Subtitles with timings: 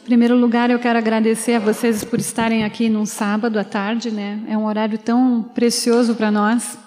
[0.00, 4.10] Em primeiro lugar, eu quero agradecer a vocês por estarem aqui num sábado à tarde,
[4.10, 4.42] né?
[4.48, 6.78] É um horário tão precioso para nós.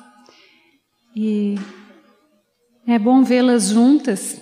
[1.15, 1.55] E
[2.87, 4.41] é bom vê-las juntas.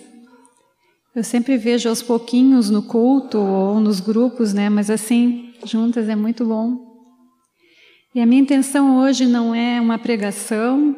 [1.13, 4.69] Eu sempre vejo aos pouquinhos no culto ou nos grupos, né?
[4.69, 6.77] Mas assim, juntas é muito bom.
[8.15, 10.95] E a minha intenção hoje não é uma pregação.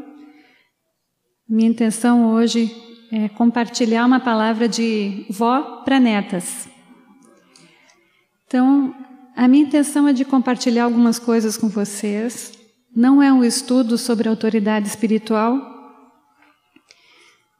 [1.49, 2.71] Minha intenção hoje
[3.11, 6.71] é compartilhar uma palavra de vó para netas.
[8.53, 8.93] Então,
[9.35, 12.51] a minha intenção é de compartilhar algumas coisas com vocês.
[12.95, 15.59] Não é um estudo sobre autoridade espiritual,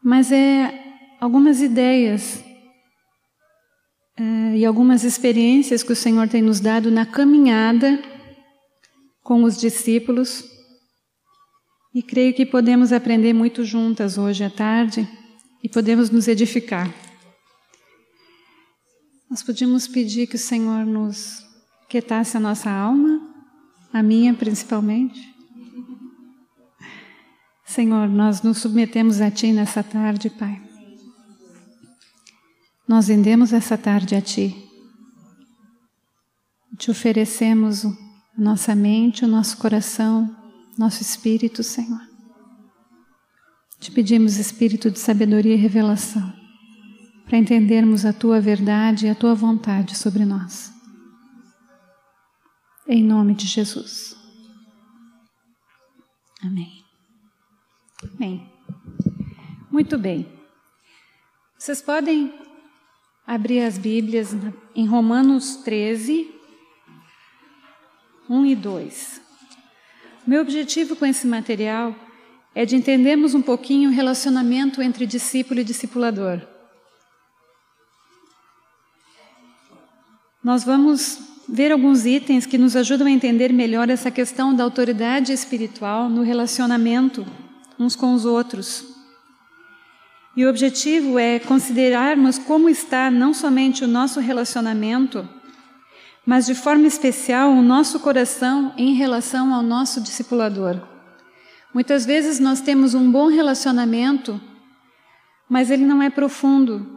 [0.03, 0.71] mas é
[1.19, 2.43] algumas ideias
[4.15, 7.99] é, e algumas experiências que o Senhor tem nos dado na caminhada
[9.23, 10.43] com os discípulos.
[11.91, 15.09] E creio que podemos aprender muito juntas hoje à tarde
[15.63, 16.93] e podemos nos edificar.
[19.33, 21.43] Nós podíamos pedir que o Senhor nos
[21.89, 23.19] quietasse a nossa alma,
[23.91, 25.27] a minha principalmente.
[27.65, 30.61] Senhor, nós nos submetemos a Ti nessa tarde, Pai.
[32.87, 34.55] Nós vendemos essa tarde a Ti.
[36.77, 37.91] Te oferecemos a
[38.37, 40.29] nossa mente, o nosso coração,
[40.77, 42.07] nosso espírito, Senhor.
[43.79, 46.42] Te pedimos espírito de sabedoria e revelação
[47.33, 50.71] para entendermos a tua verdade e a tua vontade sobre nós.
[52.87, 54.15] Em nome de Jesus.
[56.43, 56.83] Amém.
[58.13, 58.47] Amém.
[59.71, 60.31] Muito bem.
[61.57, 62.31] Vocês podem
[63.25, 64.35] abrir as Bíblias
[64.75, 66.29] em Romanos 13,
[68.29, 69.21] 1 e 2.
[70.27, 71.95] Meu objetivo com esse material
[72.53, 76.52] é de entendermos um pouquinho o relacionamento entre discípulo e discipulador.
[80.43, 85.31] Nós vamos ver alguns itens que nos ajudam a entender melhor essa questão da autoridade
[85.31, 87.25] espiritual no relacionamento
[87.79, 88.85] uns com os outros.
[90.35, 95.27] E o objetivo é considerarmos como está não somente o nosso relacionamento,
[96.25, 100.81] mas de forma especial o nosso coração em relação ao nosso discipulador.
[101.73, 104.41] Muitas vezes nós temos um bom relacionamento,
[105.47, 106.92] mas ele não é profundo,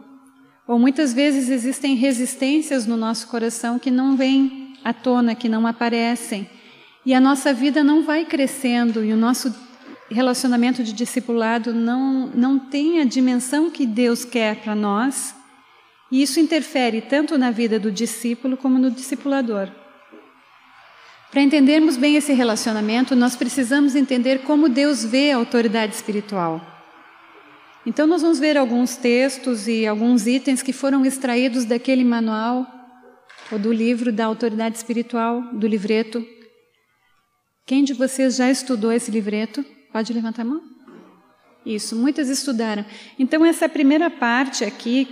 [0.67, 5.65] ou muitas vezes existem resistências no nosso coração que não vêm à tona, que não
[5.65, 6.49] aparecem.
[7.05, 9.55] E a nossa vida não vai crescendo e o nosso
[10.11, 15.33] relacionamento de discipulado não, não tem a dimensão que Deus quer para nós.
[16.11, 19.69] E isso interfere tanto na vida do discípulo como no discipulador.
[21.31, 26.76] Para entendermos bem esse relacionamento, nós precisamos entender como Deus vê a autoridade espiritual.
[27.87, 32.67] Então, nós vamos ver alguns textos e alguns itens que foram extraídos daquele manual
[33.49, 36.21] ou do livro da autoridade espiritual, do livreto.
[37.65, 39.63] Quem de vocês já estudou esse livreto?
[39.93, 40.61] Pode levantar a mão?
[41.65, 42.85] Isso, muitas estudaram.
[43.17, 45.07] Então, essa primeira parte aqui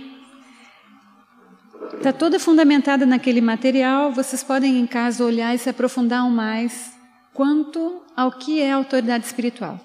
[1.94, 4.12] está toda fundamentada naquele material.
[4.12, 6.92] Vocês podem em casa olhar e se aprofundar mais
[7.32, 9.80] quanto ao que é autoridade espiritual.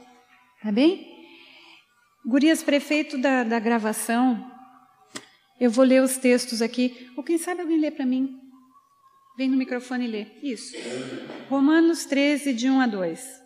[0.61, 1.10] Tá bem?
[2.25, 4.51] Gurias, prefeito da, da gravação,
[5.59, 7.09] eu vou ler os textos aqui.
[7.17, 8.37] Ou quem sabe alguém lê para mim?
[9.37, 10.27] Vem no microfone e lê.
[10.43, 10.75] Isso.
[11.49, 13.41] Romanos 13, de 1 a 2.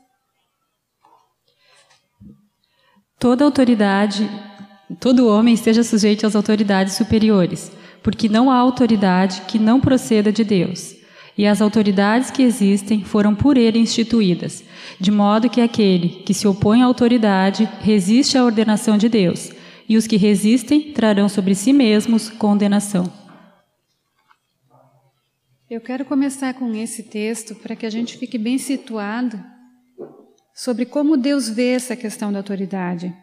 [3.18, 4.30] Toda autoridade,
[5.00, 7.72] todo homem esteja sujeito às autoridades superiores,
[8.03, 10.94] porque não há autoridade que não proceda de Deus
[11.38, 14.63] e as autoridades que existem foram por ele instituídas,
[15.00, 19.51] de modo que aquele que se opõe à autoridade resiste à ordenação de Deus,
[19.88, 23.12] e os que resistem trarão sobre si mesmos condenação.
[25.69, 29.44] Eu quero começar com esse texto para que a gente fique bem situado
[30.53, 33.13] sobre como Deus vê essa questão da autoridade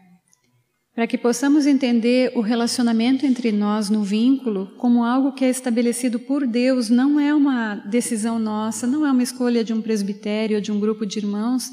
[0.95, 6.19] para que possamos entender o relacionamento entre nós no vínculo como algo que é estabelecido
[6.19, 10.61] por Deus, não é uma decisão nossa, não é uma escolha de um presbitério ou
[10.61, 11.71] de um grupo de irmãos,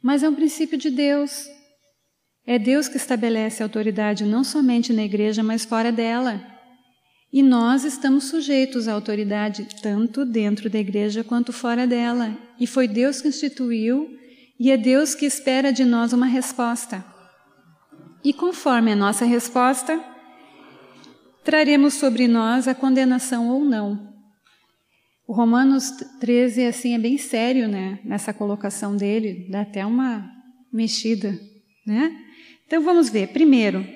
[0.00, 1.44] mas é um princípio de Deus.
[2.46, 6.40] É Deus que estabelece a autoridade não somente na igreja, mas fora dela.
[7.32, 12.36] E nós estamos sujeitos à autoridade tanto dentro da igreja quanto fora dela.
[12.60, 14.08] E foi Deus que instituiu,
[14.58, 17.11] e é Deus que espera de nós uma resposta.
[18.24, 20.02] E conforme a nossa resposta,
[21.44, 24.12] traremos sobre nós a condenação ou não.
[25.26, 25.90] O Romanos
[26.20, 27.98] 13, assim, é bem sério, né?
[28.04, 30.28] Nessa colocação dele, dá até uma
[30.72, 31.38] mexida,
[31.86, 32.16] né?
[32.66, 33.28] Então vamos ver.
[33.28, 33.86] Primeiro,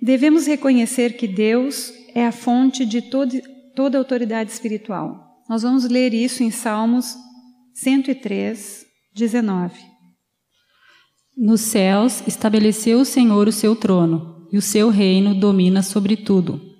[0.00, 3.40] devemos reconhecer que Deus é a fonte de todo,
[3.74, 5.42] toda autoridade espiritual.
[5.48, 7.14] Nós vamos ler isso em Salmos
[7.74, 9.95] 103, 19.
[11.36, 16.74] Nos céus estabeleceu o Senhor o seu trono, e o seu reino domina sobre tudo.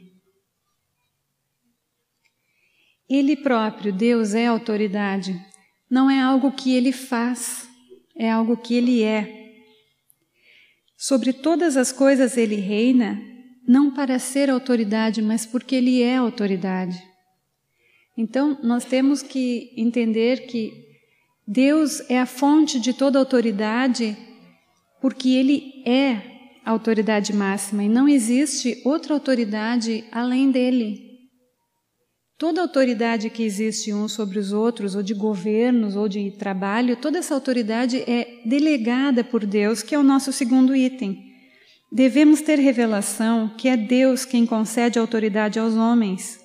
[3.07, 5.39] Ele próprio, Deus, é autoridade.
[5.91, 7.69] Não é algo que ele faz,
[8.17, 9.53] é algo que ele é.
[10.97, 13.21] Sobre todas as coisas ele reina,
[13.69, 17.01] não para ser autoridade, mas porque ele é autoridade.
[18.17, 20.73] Então, nós temos que entender que
[21.47, 24.17] Deus é a fonte de toda autoridade,
[25.07, 26.21] porque ele é
[26.65, 31.01] a autoridade máxima e não existe outra autoridade além dele.
[32.37, 37.19] Toda autoridade que existe uns sobre os outros, ou de governos, ou de trabalho, toda
[37.19, 41.17] essa autoridade é delegada por Deus, que é o nosso segundo item.
[41.93, 46.41] Devemos ter revelação que é Deus quem concede autoridade aos homens.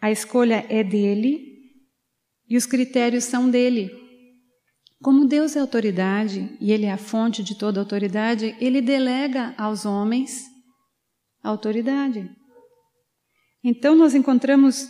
[0.00, 1.40] A escolha é dele
[2.48, 4.01] e os critérios são dele.
[5.02, 9.84] Como Deus é autoridade e Ele é a fonte de toda autoridade, Ele delega aos
[9.84, 10.44] homens
[11.42, 12.30] a autoridade.
[13.64, 14.88] Então, nós encontramos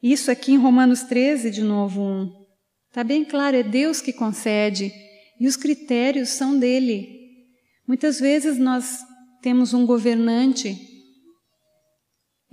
[0.00, 2.30] isso aqui em Romanos 13, de novo, 1.
[2.88, 4.92] Está bem claro, é Deus que concede
[5.40, 7.08] e os critérios são dele.
[7.88, 9.00] Muitas vezes nós
[9.42, 10.76] temos um governante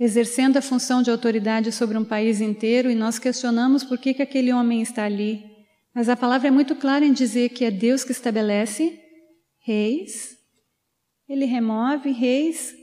[0.00, 4.22] exercendo a função de autoridade sobre um país inteiro e nós questionamos por que, que
[4.22, 5.51] aquele homem está ali.
[5.94, 8.98] Mas a palavra é muito clara em dizer que é Deus que estabelece
[9.64, 10.36] reis,
[11.28, 12.74] ele remove reis,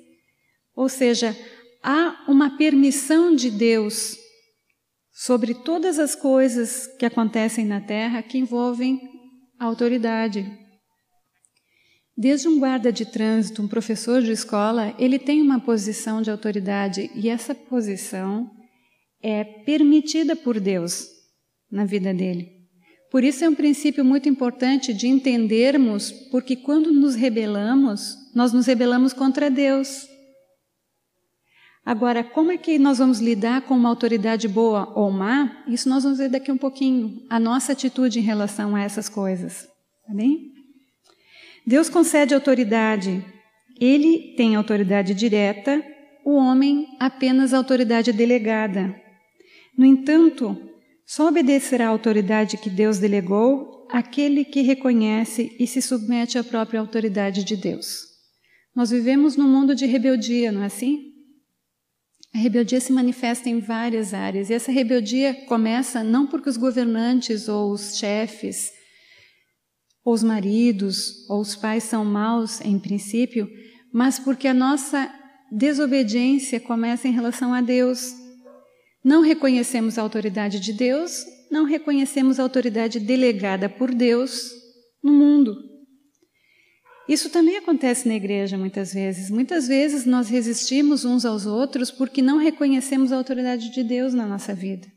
[0.76, 1.36] ou seja,
[1.84, 4.18] há uma permissão de Deus
[5.12, 9.00] sobre todas as coisas que acontecem na Terra que envolvem
[9.60, 10.46] a autoridade.
[12.18, 17.10] Desde um guarda de trânsito, um professor de escola, ele tem uma posição de autoridade
[17.16, 18.50] e essa posição
[19.22, 21.08] é permitida por Deus
[21.72, 22.59] na vida dele.
[23.12, 28.68] Por isso é um princípio muito importante de entendermos, porque quando nos rebelamos, nós nos
[28.68, 30.08] rebelamos contra Deus.
[31.84, 35.64] Agora, como é que nós vamos lidar com uma autoridade boa ou má?
[35.68, 39.68] Isso nós vamos ver daqui um pouquinho, a nossa atitude em relação a essas coisas.
[40.06, 40.52] Tá bem?
[41.66, 43.26] Deus concede autoridade.
[43.80, 45.84] Ele tem autoridade direta,
[46.24, 48.96] o homem apenas autoridade delegada.
[49.76, 50.56] No entanto,
[51.10, 56.80] só obedecerá à autoridade que Deus delegou aquele que reconhece e se submete à própria
[56.80, 58.04] autoridade de Deus.
[58.76, 61.00] Nós vivemos num mundo de rebeldia, não é assim?
[62.32, 67.50] A rebeldia se manifesta em várias áreas e essa rebeldia começa não porque os governantes
[67.50, 68.72] ou os chefes,
[70.06, 73.50] ou os maridos ou os pais são maus em princípio,
[73.92, 75.12] mas porque a nossa
[75.52, 78.19] desobediência começa em relação a Deus.
[79.04, 84.52] Não reconhecemos a autoridade de Deus, não reconhecemos a autoridade delegada por Deus
[85.02, 85.56] no mundo.
[87.08, 89.32] Isso também acontece na igreja muitas vezes.
[89.32, 94.28] Muitas vezes nós resistimos uns aos outros porque não reconhecemos a autoridade de Deus na
[94.28, 94.88] nossa vida.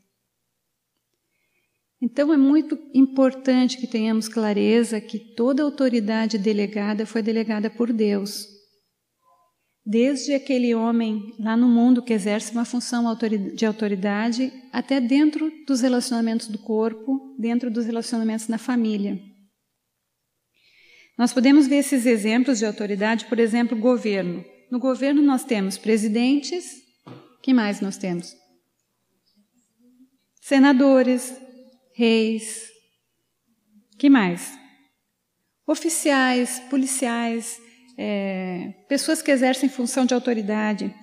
[1.99, 8.52] Então é muito importante que tenhamos clareza que toda autoridade delegada foi delegada por Deus.
[9.85, 13.03] Desde aquele homem lá no mundo que exerce uma função
[13.53, 19.19] de autoridade, até dentro dos relacionamentos do corpo, dentro dos relacionamentos na família.
[21.17, 24.43] Nós podemos ver esses exemplos de autoridade, por exemplo, governo.
[24.71, 26.81] No governo nós temos presidentes,
[27.41, 28.33] que mais nós temos?
[30.41, 31.35] Senadores,
[31.93, 32.69] reis,
[33.99, 34.57] que mais?
[35.67, 37.61] Oficiais, policiais,
[37.97, 40.93] é, pessoas que exercem função de autoridade.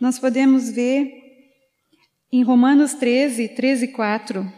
[0.00, 1.10] Nós podemos ver
[2.32, 4.52] em Romanos 13, 13 e 4,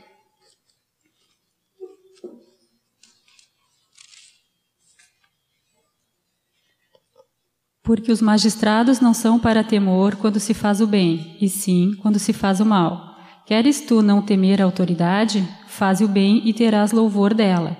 [7.86, 12.18] Porque os magistrados não são para temor quando se faz o bem, e sim quando
[12.18, 13.14] se faz o mal.
[13.46, 15.48] Queres tu não temer a autoridade?
[15.68, 17.76] Faze o bem e terás louvor dela,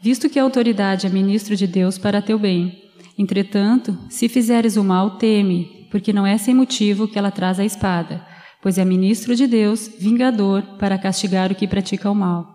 [0.00, 2.89] visto que a autoridade é ministro de Deus para teu bem.
[3.18, 7.64] Entretanto, se fizeres o mal, teme, porque não é sem motivo que ela traz a
[7.64, 8.26] espada,
[8.62, 12.46] pois é ministro de Deus, vingador, para castigar o que pratica o mal.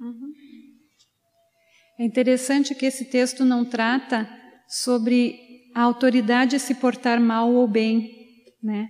[0.00, 0.32] Uhum.
[1.98, 4.28] É interessante que esse texto não trata
[4.68, 5.36] sobre
[5.74, 8.10] a autoridade se portar mal ou bem,
[8.62, 8.88] né?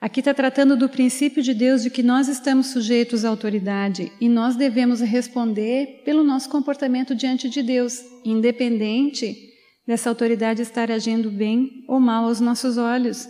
[0.00, 4.28] Aqui está tratando do princípio de Deus de que nós estamos sujeitos à autoridade e
[4.28, 9.51] nós devemos responder pelo nosso comportamento diante de Deus, independente
[9.86, 13.28] dessa autoridade estar agindo bem ou mal aos nossos olhos.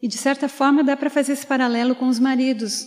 [0.00, 2.86] E de certa forma dá para fazer esse paralelo com os maridos.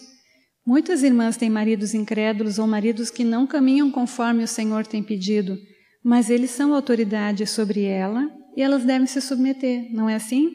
[0.65, 5.57] Muitas irmãs têm maridos incrédulos ou maridos que não caminham conforme o Senhor tem pedido,
[6.03, 10.51] mas eles são autoridade sobre ela e elas devem se submeter, não é assim?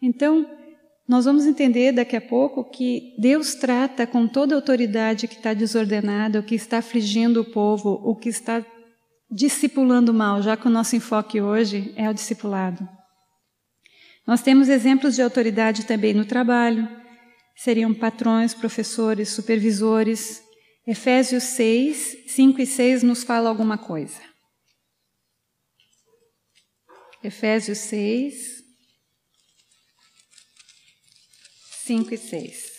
[0.00, 0.46] Então,
[1.08, 6.40] nós vamos entender daqui a pouco que Deus trata com toda autoridade que está desordenada,
[6.40, 8.64] o que está afligindo o povo, o que está
[9.32, 12.86] discipulando mal, já que o nosso enfoque hoje é o discipulado.
[14.26, 16.86] Nós temos exemplos de autoridade também no trabalho,
[17.56, 20.42] seriam patrões, professores, supervisores.
[20.86, 24.20] Efésios 6, 5 e 6 nos fala alguma coisa.
[27.22, 28.62] Efésios 6,
[31.84, 32.71] 5 e 6.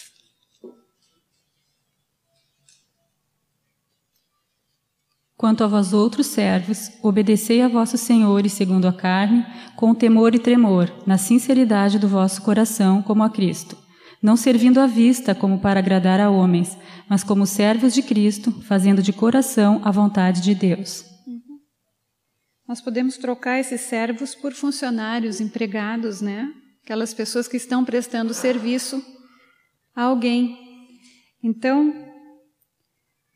[5.43, 9.45] Quanto a vós outros servos, obedecei a vossos senhores segundo a carne,
[9.75, 13.77] com temor e tremor, na sinceridade do vosso coração, como a Cristo,
[14.21, 16.77] não servindo à vista como para agradar a homens,
[17.09, 21.03] mas como servos de Cristo, fazendo de coração a vontade de Deus.
[21.27, 21.59] Uhum.
[22.65, 26.50] Nós podemos trocar esses servos por funcionários, empregados, né?
[26.85, 29.03] Aquelas pessoas que estão prestando serviço
[29.93, 30.57] a alguém.
[31.43, 32.12] Então,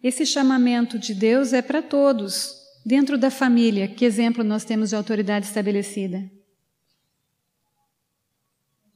[0.07, 2.55] esse chamamento de Deus é para todos.
[2.85, 6.31] Dentro da família, que exemplo nós temos de autoridade estabelecida?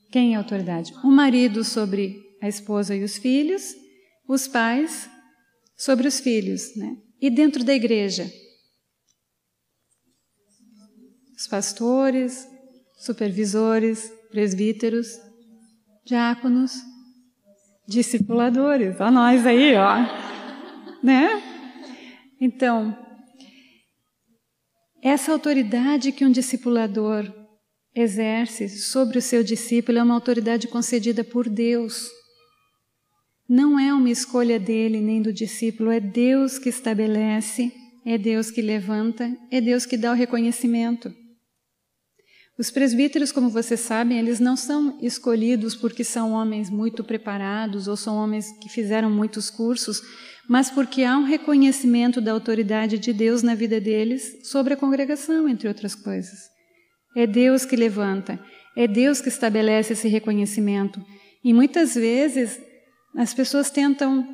[0.09, 0.93] Quem é autoridade?
[1.03, 3.75] O marido sobre a esposa e os filhos,
[4.27, 5.09] os pais
[5.75, 6.95] sobre os filhos, né?
[7.19, 8.31] E dentro da igreja?
[11.35, 12.47] Os pastores,
[12.97, 15.07] supervisores, presbíteros,
[16.05, 16.73] diáconos,
[17.87, 18.99] discipuladores.
[18.99, 20.30] Ó nós aí, ó
[21.03, 21.41] né?
[22.39, 22.97] Então,
[25.01, 27.31] essa autoridade que um discipulador
[27.93, 32.09] exerce sobre o seu discípulo é uma autoridade concedida por Deus.
[33.47, 37.73] Não é uma escolha dele nem do discípulo, é Deus que estabelece,
[38.05, 41.13] é Deus que levanta, é Deus que dá o reconhecimento.
[42.57, 47.97] Os presbíteros, como vocês sabem, eles não são escolhidos porque são homens muito preparados ou
[47.97, 50.01] são homens que fizeram muitos cursos,
[50.47, 55.47] mas porque há um reconhecimento da autoridade de Deus na vida deles sobre a congregação,
[55.47, 56.49] entre outras coisas.
[57.15, 58.39] É Deus que levanta,
[58.75, 61.03] é Deus que estabelece esse reconhecimento.
[61.43, 62.59] E muitas vezes
[63.15, 64.27] as pessoas tentam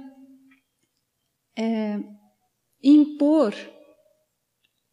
[1.58, 2.00] é,
[2.84, 3.54] impor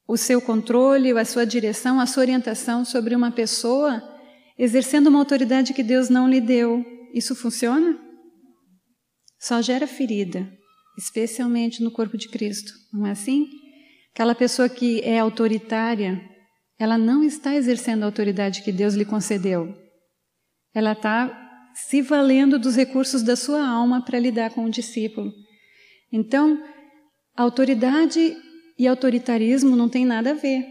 [0.07, 4.03] o seu controle, a sua direção, a sua orientação sobre uma pessoa,
[4.59, 6.85] exercendo uma autoridade que Deus não lhe deu.
[7.15, 7.99] Isso funciona?
[9.39, 10.64] Só gera ferida
[10.97, 13.49] especialmente no corpo de Cristo, não é assim?
[14.13, 16.21] Aquela pessoa que é autoritária,
[16.79, 19.75] ela não está exercendo a autoridade que Deus lhe concedeu.
[20.73, 21.41] Ela está
[21.75, 25.33] se valendo dos recursos da sua alma para lidar com o discípulo.
[26.13, 26.63] Então,
[27.37, 28.37] autoridade
[28.79, 30.65] e autoritarismo não tem nada a ver.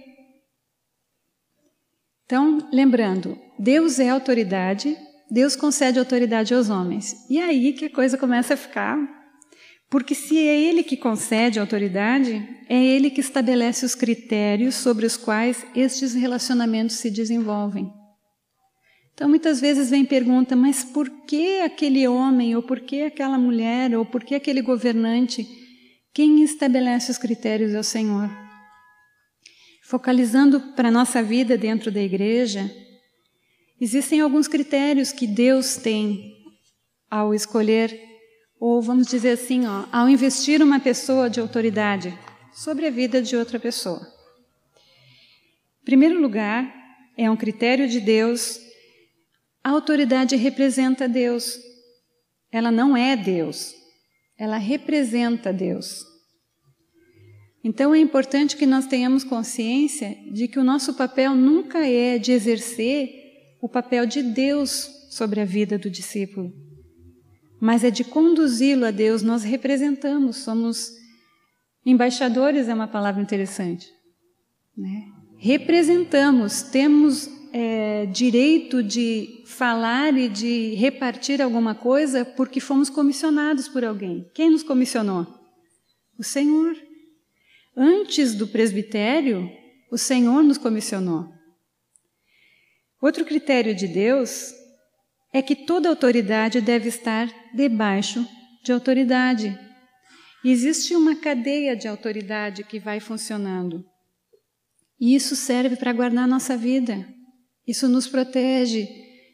[2.25, 4.97] Então, lembrando, Deus é autoridade,
[5.29, 7.13] Deus concede autoridade aos homens.
[7.29, 8.97] E aí que a coisa começa a ficar
[9.93, 15.15] porque se é Ele que concede autoridade, é Ele que estabelece os critérios sobre os
[15.15, 17.93] quais estes relacionamentos se desenvolvem.
[19.13, 23.95] Então, muitas vezes vem pergunta, mas por que aquele homem, ou por que aquela mulher,
[23.95, 25.47] ou por que aquele governante?
[26.11, 28.31] Quem estabelece os critérios é o Senhor.
[29.83, 32.67] Focalizando para a nossa vida dentro da igreja,
[33.79, 36.33] existem alguns critérios que Deus tem
[37.11, 38.12] ao escolher
[38.65, 42.17] ou vamos dizer assim, ó, ao investir uma pessoa de autoridade
[42.53, 43.99] sobre a vida de outra pessoa.
[45.81, 46.73] Em primeiro lugar,
[47.17, 48.57] é um critério de Deus.
[49.61, 51.59] A autoridade representa Deus.
[52.49, 53.75] Ela não é Deus.
[54.37, 55.99] Ela representa Deus.
[57.65, 62.31] Então é importante que nós tenhamos consciência de que o nosso papel nunca é de
[62.31, 63.09] exercer
[63.61, 66.62] o papel de Deus sobre a vida do discípulo
[67.63, 69.23] mas é de conduzi-lo a Deus.
[69.23, 70.91] Nós representamos, somos
[71.85, 73.87] embaixadores, é uma palavra interessante.
[74.77, 75.05] Né?
[75.37, 83.85] Representamos, temos é, direito de falar e de repartir alguma coisa porque fomos comissionados por
[83.85, 84.29] alguém.
[84.35, 85.25] Quem nos comissionou?
[86.19, 86.75] O Senhor.
[87.77, 89.49] Antes do presbitério,
[89.89, 91.29] o Senhor nos comissionou.
[93.01, 94.53] Outro critério de Deus
[95.33, 98.25] é que toda autoridade deve estar debaixo
[98.63, 99.57] de autoridade.
[100.45, 103.83] Existe uma cadeia de autoridade que vai funcionando.
[104.99, 107.05] E isso serve para guardar nossa vida.
[107.67, 108.87] Isso nos protege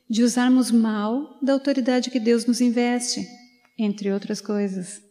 [0.09, 3.27] de usarmos mal da autoridade que Deus nos investe,
[3.77, 5.01] entre outras coisas.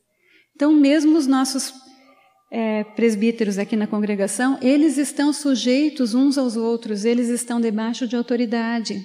[0.57, 1.73] Então, mesmo os nossos
[2.50, 8.16] é, presbíteros aqui na congregação, eles estão sujeitos uns aos outros, eles estão debaixo de
[8.16, 9.00] autoridade.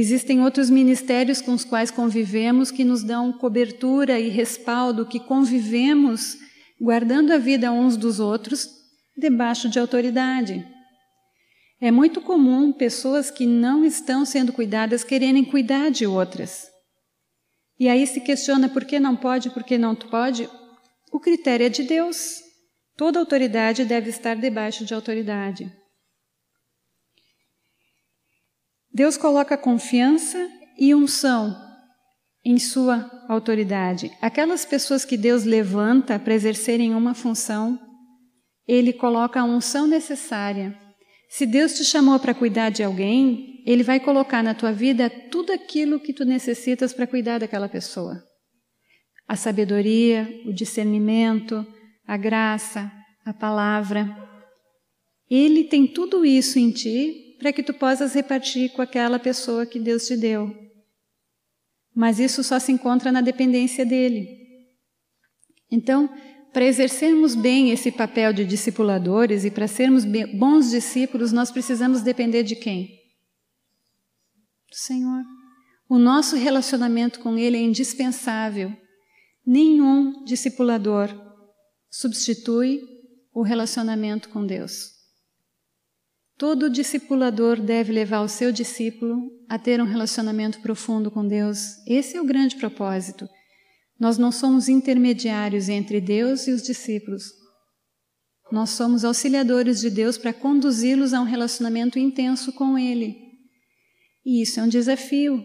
[0.00, 6.36] Existem outros ministérios com os quais convivemos que nos dão cobertura e respaldo, que convivemos
[6.80, 8.68] guardando a vida uns dos outros
[9.16, 10.64] debaixo de autoridade.
[11.80, 16.68] É muito comum pessoas que não estão sendo cuidadas quererem cuidar de outras.
[17.76, 20.48] E aí se questiona por que não pode, por que não pode.
[21.10, 22.36] O critério é de Deus.
[22.96, 25.72] Toda autoridade deve estar debaixo de autoridade.
[28.92, 31.56] Deus coloca confiança e unção
[32.44, 34.10] em sua autoridade.
[34.20, 37.78] Aquelas pessoas que Deus levanta para exercerem uma função,
[38.66, 40.76] Ele coloca a unção necessária
[41.28, 45.52] se Deus te chamou para cuidar de alguém, Ele vai colocar na tua vida tudo
[45.52, 48.24] aquilo que tu necessitas para cuidar daquela pessoa.
[49.26, 51.66] A sabedoria, o discernimento,
[52.06, 52.90] a graça,
[53.26, 54.08] a palavra.
[55.30, 59.78] Ele tem tudo isso em ti para que tu possas repartir com aquela pessoa que
[59.78, 60.54] Deus te deu.
[61.94, 64.28] Mas isso só se encontra na dependência dele.
[65.70, 66.08] Então,
[66.52, 72.42] para exercermos bem esse papel de discipuladores e para sermos bons discípulos, nós precisamos depender
[72.42, 72.86] de quem?
[74.68, 75.22] Do Senhor.
[75.88, 78.72] O nosso relacionamento com Ele é indispensável.
[79.46, 81.08] Nenhum discipulador
[81.90, 82.82] substitui
[83.32, 84.97] o relacionamento com Deus.
[86.38, 91.84] Todo discipulador deve levar o seu discípulo a ter um relacionamento profundo com Deus.
[91.84, 93.28] Esse é o grande propósito.
[93.98, 97.24] Nós não somos intermediários entre Deus e os discípulos.
[98.52, 103.16] Nós somos auxiliadores de Deus para conduzi-los a um relacionamento intenso com Ele.
[104.24, 105.44] E isso é um desafio.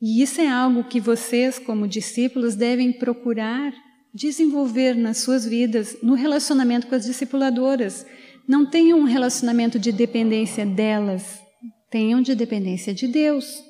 [0.00, 3.72] E isso é algo que vocês, como discípulos, devem procurar
[4.14, 8.06] desenvolver nas suas vidas, no relacionamento com as discipuladoras.
[8.48, 11.40] Não tenham um relacionamento de dependência delas,
[11.90, 13.62] tenham de dependência de Deus.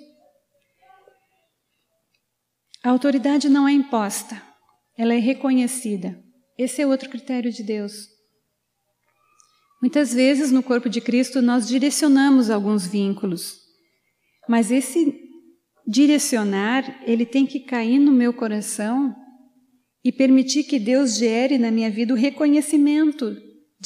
[2.82, 4.40] A autoridade não é imposta,
[4.96, 6.22] ela é reconhecida.
[6.58, 8.08] Esse é outro critério de Deus.
[9.80, 13.58] Muitas vezes no corpo de Cristo nós direcionamos alguns vínculos,
[14.48, 15.26] mas esse
[15.86, 19.14] direcionar, ele tem que cair no meu coração
[20.04, 23.36] e permitir que Deus gere na minha vida o reconhecimento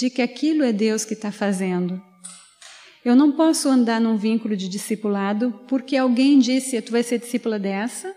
[0.01, 2.01] de que aquilo é Deus que está fazendo.
[3.05, 7.59] Eu não posso andar num vínculo de discipulado porque alguém disse: Tu vai ser discípula
[7.59, 8.15] dessa,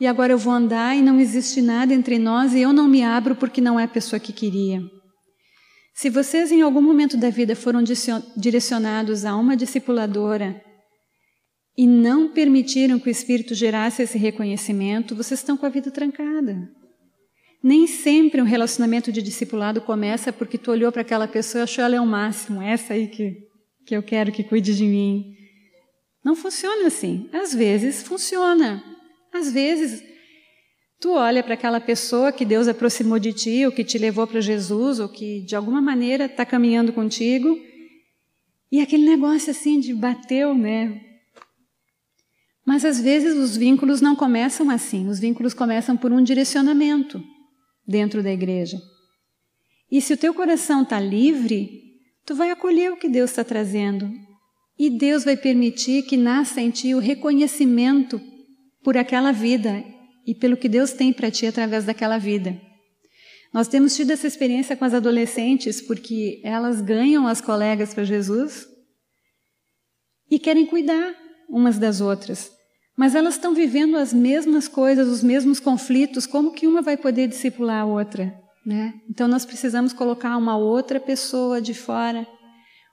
[0.00, 3.02] e agora eu vou andar e não existe nada entre nós e eu não me
[3.02, 4.82] abro porque não é a pessoa que queria.
[5.94, 7.82] Se vocês em algum momento da vida foram
[8.34, 10.62] direcionados a uma discipuladora
[11.76, 16.77] e não permitiram que o Espírito gerasse esse reconhecimento, vocês estão com a vida trancada.
[17.62, 21.84] Nem sempre um relacionamento de discipulado começa porque tu olhou para aquela pessoa e achou
[21.84, 23.36] ela é o máximo, essa aí que,
[23.84, 25.34] que eu quero que cuide de mim.
[26.24, 27.28] Não funciona assim.
[27.32, 28.82] Às vezes funciona,
[29.32, 30.02] às vezes,
[31.00, 34.40] tu olha para aquela pessoa que Deus aproximou de ti, ou que te levou para
[34.40, 37.58] Jesus, ou que de alguma maneira está caminhando contigo,
[38.70, 41.00] e aquele negócio assim de bateu, né?
[42.64, 47.20] Mas às vezes os vínculos não começam assim, os vínculos começam por um direcionamento
[47.88, 48.78] dentro da igreja.
[49.90, 51.70] E se o teu coração está livre,
[52.26, 54.10] tu vai acolher o que Deus está trazendo.
[54.78, 58.20] E Deus vai permitir que nasça em ti o reconhecimento
[58.84, 59.82] por aquela vida
[60.26, 62.60] e pelo que Deus tem para ti através daquela vida.
[63.52, 68.66] Nós temos tido essa experiência com as adolescentes porque elas ganham as colegas para Jesus
[70.30, 71.14] e querem cuidar
[71.48, 72.57] umas das outras.
[72.98, 77.28] Mas elas estão vivendo as mesmas coisas, os mesmos conflitos, como que uma vai poder
[77.28, 78.34] discipular a outra?
[78.66, 78.92] Né?
[79.08, 82.26] Então nós precisamos colocar uma outra pessoa de fora.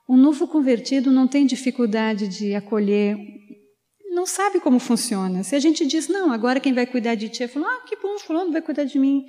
[0.08, 3.18] Um novo convertido não tem dificuldade de acolher
[4.16, 5.44] não sabe como funciona.
[5.44, 7.98] Se a gente diz, não, agora quem vai cuidar de ti é fulano, ah, que
[7.98, 9.26] bom, fulano vai cuidar de mim.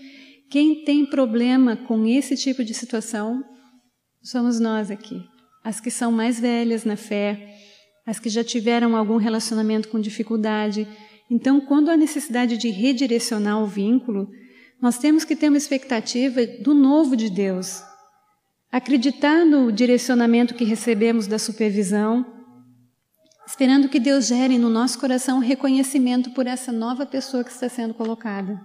[0.49, 3.45] Quem tem problema com esse tipo de situação
[4.23, 5.21] somos nós aqui.
[5.65, 7.56] As que são mais velhas na fé,
[8.07, 10.87] as que já tiveram algum relacionamento com dificuldade.
[11.29, 14.31] Então, quando há necessidade de redirecionar o vínculo,
[14.81, 17.83] nós temos que ter uma expectativa do novo de Deus.
[18.71, 22.25] Acreditar no direcionamento que recebemos da supervisão,
[23.47, 27.95] esperando que Deus gere no nosso coração reconhecimento por essa nova pessoa que está sendo
[27.95, 28.61] colocada.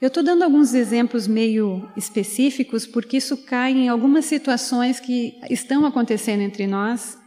[0.00, 5.84] Eu estou dando alguns exemplos meio específicos, porque isso cai em algumas situações que estão
[5.84, 7.18] acontecendo entre nós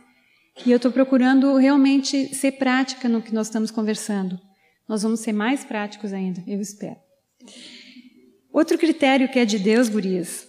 [0.65, 4.39] E eu estou procurando realmente ser prática no que nós estamos conversando.
[4.87, 6.97] Nós vamos ser mais práticos ainda, eu espero.
[8.51, 10.47] Outro critério que é de Deus, gurias,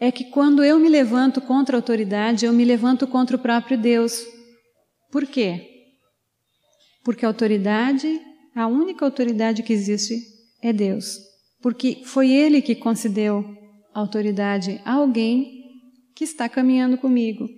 [0.00, 3.78] é que quando eu me levanto contra a autoridade, eu me levanto contra o próprio
[3.78, 4.24] Deus.
[5.10, 5.66] Por quê?
[7.02, 8.20] Porque a autoridade,
[8.54, 10.20] a única autoridade que existe
[10.62, 11.18] é Deus.
[11.60, 13.44] Porque foi Ele que concedeu
[13.94, 15.64] autoridade a alguém
[16.14, 17.48] que está caminhando comigo.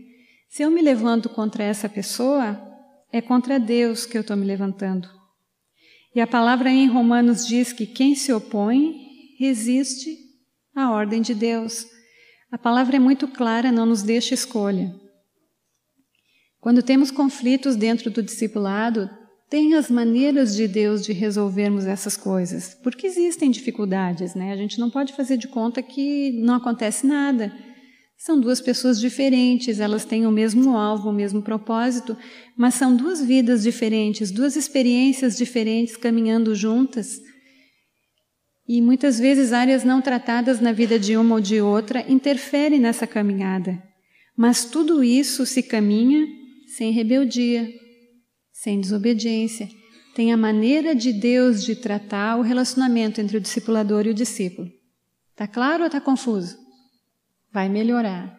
[0.51, 2.61] Se eu me levanto contra essa pessoa,
[3.13, 5.09] é contra Deus que eu estou me levantando.
[6.13, 8.93] E a palavra em Romanos diz que quem se opõe
[9.39, 10.11] resiste
[10.75, 11.87] à ordem de Deus.
[12.51, 14.93] A palavra é muito clara, não nos deixa escolha.
[16.61, 19.09] Quando temos conflitos dentro do discipulado,
[19.49, 24.53] tem as maneiras de Deus de resolvermos essas coisas, porque existem dificuldades, né?
[24.53, 27.53] A gente não pode fazer de conta que não acontece nada.
[28.23, 32.15] São duas pessoas diferentes, elas têm o mesmo alvo, o mesmo propósito,
[32.55, 37.19] mas são duas vidas diferentes, duas experiências diferentes caminhando juntas.
[38.69, 43.07] E muitas vezes áreas não tratadas na vida de uma ou de outra interferem nessa
[43.07, 43.83] caminhada.
[44.37, 46.27] Mas tudo isso se caminha
[46.77, 47.73] sem rebeldia,
[48.53, 49.67] sem desobediência.
[50.15, 54.71] Tem a maneira de Deus de tratar o relacionamento entre o discipulador e o discípulo.
[55.35, 56.70] Tá claro ou está confuso?
[57.53, 58.39] Vai melhorar.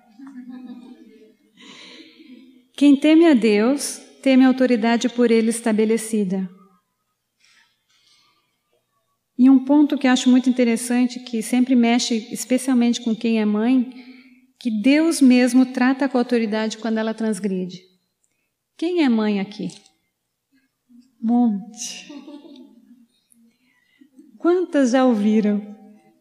[2.73, 6.49] Quem teme a Deus, teme a autoridade por ele estabelecida.
[9.37, 13.91] E um ponto que acho muito interessante, que sempre mexe especialmente com quem é mãe,
[14.59, 17.81] que Deus mesmo trata com autoridade quando ela transgride.
[18.77, 19.69] Quem é mãe aqui?
[21.19, 22.07] Monte.
[24.37, 25.75] Quantas já ouviram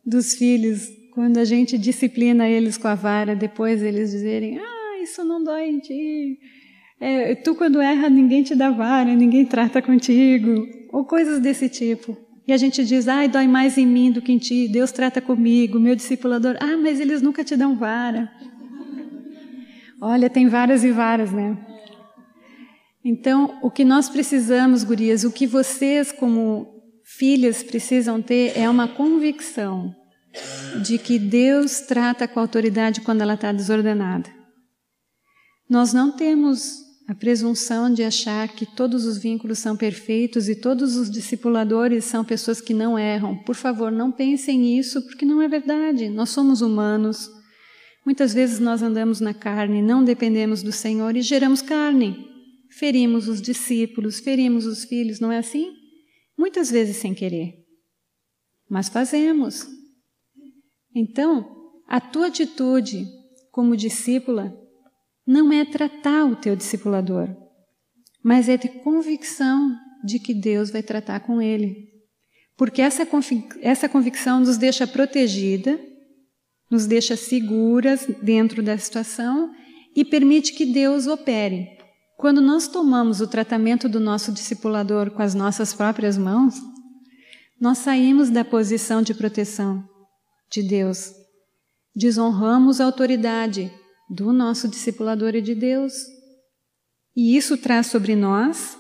[0.04, 5.22] dos filhos quando a gente disciplina eles com a vara, depois eles dizerem: Ah, isso
[5.22, 6.38] não dói em ti.
[6.98, 10.66] É, tu, quando erra, ninguém te dá vara, ninguém trata contigo.
[10.90, 12.16] Ou coisas desse tipo.
[12.48, 14.66] E a gente diz: Ai, dói mais em mim do que em ti.
[14.66, 16.56] Deus trata comigo, meu discipulador.
[16.58, 18.32] Ah, mas eles nunca te dão vara.
[20.00, 21.54] Olha, tem várias e várias, né?
[23.04, 26.66] Então, o que nós precisamos, gurias, o que vocês, como
[27.04, 29.99] filhas, precisam ter é uma convicção
[30.82, 34.30] de que Deus trata com autoridade quando ela está desordenada.
[35.68, 40.96] Nós não temos a presunção de achar que todos os vínculos são perfeitos e todos
[40.96, 43.36] os discipuladores são pessoas que não erram.
[43.36, 46.08] Por favor, não pensem nisso, porque não é verdade.
[46.08, 47.28] Nós somos humanos.
[48.06, 52.30] Muitas vezes nós andamos na carne, não dependemos do Senhor e geramos carne
[52.70, 55.74] ferimos os discípulos, ferimos os filhos, não é assim?
[56.38, 57.54] Muitas vezes sem querer.
[58.68, 59.66] Mas fazemos.
[60.94, 63.06] Então, a tua atitude
[63.50, 64.56] como discípula
[65.26, 67.28] não é tratar o teu discipulador,
[68.22, 71.88] mas é ter convicção de que Deus vai tratar com ele.
[72.56, 73.06] Porque essa,
[73.60, 75.80] essa convicção nos deixa protegida,
[76.70, 79.52] nos deixa seguras dentro da situação
[79.94, 81.68] e permite que Deus opere.
[82.16, 86.54] Quando nós tomamos o tratamento do nosso discipulador com as nossas próprias mãos,
[87.58, 89.89] nós saímos da posição de proteção
[90.50, 91.12] de Deus.
[91.94, 93.72] Desonramos a autoridade
[94.08, 95.92] do nosso discipulador e de Deus.
[97.16, 98.78] E isso traz sobre nós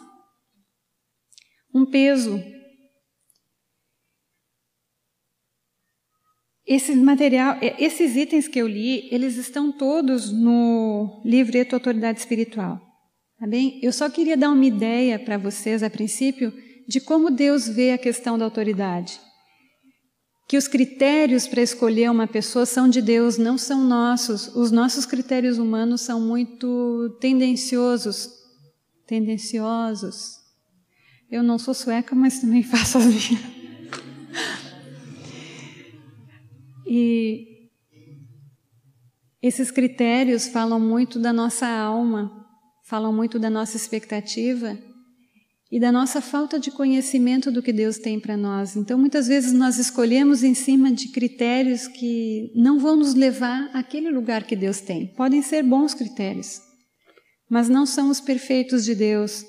[1.74, 2.42] um peso.
[6.66, 12.80] Esse material, esses itens que eu li, eles estão todos no livreto Autoridade Espiritual.
[13.38, 13.80] Tá bem?
[13.82, 16.52] Eu só queria dar uma ideia para vocês, a princípio,
[16.86, 19.20] de como Deus vê a questão da autoridade.
[20.50, 24.48] Que os critérios para escolher uma pessoa são de Deus, não são nossos.
[24.56, 28.28] Os nossos critérios humanos são muito tendenciosos.
[29.06, 30.40] Tendenciosos.
[31.30, 33.40] Eu não sou sueca, mas também faço as minhas.
[36.84, 37.70] E
[39.40, 42.44] esses critérios falam muito da nossa alma,
[42.82, 44.76] falam muito da nossa expectativa
[45.70, 48.74] e da nossa falta de conhecimento do que Deus tem para nós.
[48.76, 54.10] Então, muitas vezes nós escolhemos em cima de critérios que não vão nos levar àquele
[54.10, 55.06] lugar que Deus tem.
[55.14, 56.60] Podem ser bons critérios,
[57.48, 59.44] mas não são os perfeitos de Deus.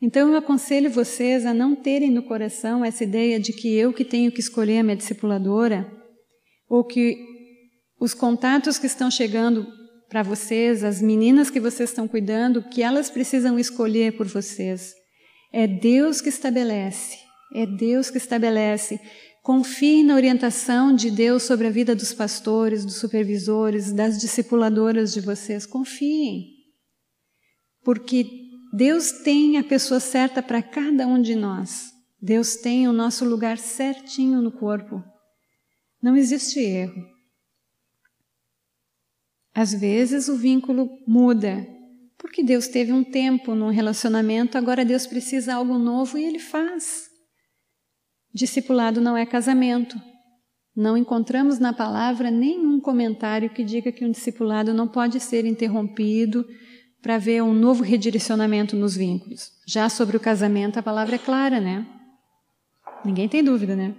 [0.00, 4.04] Então, eu aconselho vocês a não terem no coração essa ideia de que eu que
[4.04, 5.90] tenho que escolher a minha discipuladora,
[6.66, 7.18] ou que
[8.00, 9.66] os contatos que estão chegando
[10.08, 14.97] para vocês, as meninas que vocês estão cuidando, que elas precisam escolher por vocês.
[15.52, 17.18] É Deus que estabelece,
[17.54, 19.00] é Deus que estabelece.
[19.42, 25.20] Confie na orientação de Deus sobre a vida dos pastores, dos supervisores, das discipuladoras de
[25.20, 25.64] vocês.
[25.64, 26.56] Confiem.
[27.82, 28.26] porque
[28.74, 31.90] Deus tem a pessoa certa para cada um de nós.
[32.20, 35.02] Deus tem o nosso lugar certinho no corpo.
[36.02, 37.02] Não existe erro.
[39.54, 41.66] Às vezes o vínculo muda,
[42.18, 46.40] porque Deus teve um tempo num relacionamento, agora Deus precisa de algo novo e Ele
[46.40, 47.08] faz.
[48.34, 49.96] Discipulado não é casamento.
[50.76, 56.46] Não encontramos na palavra nenhum comentário que diga que um discipulado não pode ser interrompido
[57.00, 59.50] para ver um novo redirecionamento nos vínculos.
[59.66, 61.86] Já sobre o casamento, a palavra é clara, né?
[63.04, 63.94] Ninguém tem dúvida, né?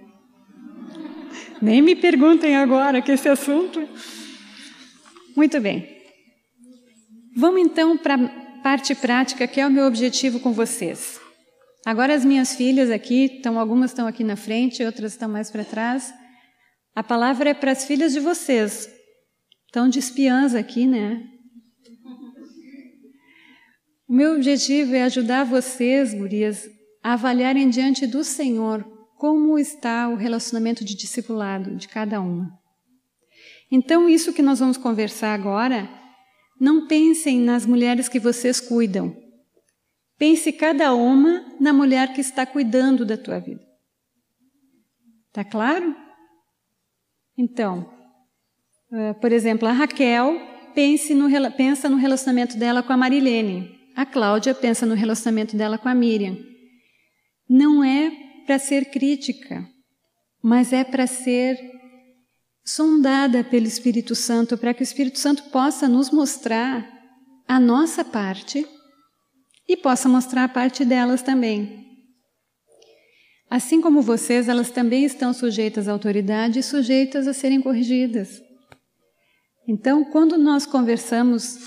[1.61, 3.87] Nem me perguntem agora que esse assunto.
[5.35, 5.98] Muito bem.
[7.35, 11.19] Vamos então para a parte prática, que é o meu objetivo com vocês.
[11.85, 15.63] Agora as minhas filhas aqui, estão, algumas estão aqui na frente, outras estão mais para
[15.63, 16.13] trás.
[16.95, 18.89] A palavra é para as filhas de vocês.
[19.65, 21.23] Estão de espiãs aqui, né?
[24.07, 26.67] O meu objetivo é ajudar vocês, gurias,
[27.03, 28.83] a avaliarem diante do Senhor
[29.15, 32.57] como está o relacionamento de discipulado de cada uma.
[33.69, 35.89] Então, isso que nós vamos conversar agora,
[36.59, 39.15] não pensem nas mulheres que vocês cuidam.
[40.17, 43.65] Pense cada uma na mulher que está cuidando da tua vida.
[45.31, 45.95] Tá claro?
[47.37, 47.89] Então,
[48.91, 50.37] uh, por exemplo, a Raquel
[50.75, 53.79] pense no, pensa no relacionamento dela com a Marilene.
[53.95, 56.37] A Cláudia pensa no relacionamento dela com a Miriam.
[57.49, 58.11] Não é
[58.45, 59.65] para ser crítica,
[60.41, 61.78] mas é para ser
[62.69, 66.87] sondada pelo Espírito Santo, para que o Espírito Santo possa nos mostrar
[67.47, 68.63] a nossa parte
[69.67, 71.87] e possa mostrar a parte delas também.
[73.49, 78.39] Assim como vocês, elas também estão sujeitas à autoridade e sujeitas a serem corrigidas.
[79.67, 81.57] Então, quando nós conversamos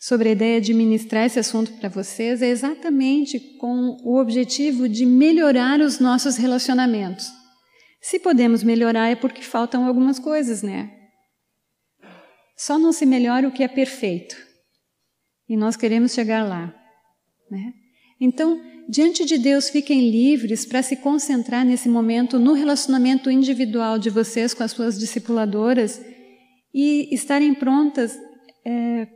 [0.00, 5.04] sobre a ideia de ministrar esse assunto para vocês, é exatamente com o objetivo de
[5.04, 7.41] melhorar os nossos relacionamentos.
[8.02, 10.90] Se podemos melhorar é porque faltam algumas coisas, né?
[12.56, 14.36] Só não se melhora o que é perfeito.
[15.48, 16.74] E nós queremos chegar lá,
[17.48, 17.72] né?
[18.20, 24.10] Então, diante de Deus, fiquem livres para se concentrar nesse momento no relacionamento individual de
[24.10, 26.00] vocês com as suas discipuladoras
[26.74, 28.18] e estarem prontas
[28.64, 29.06] é,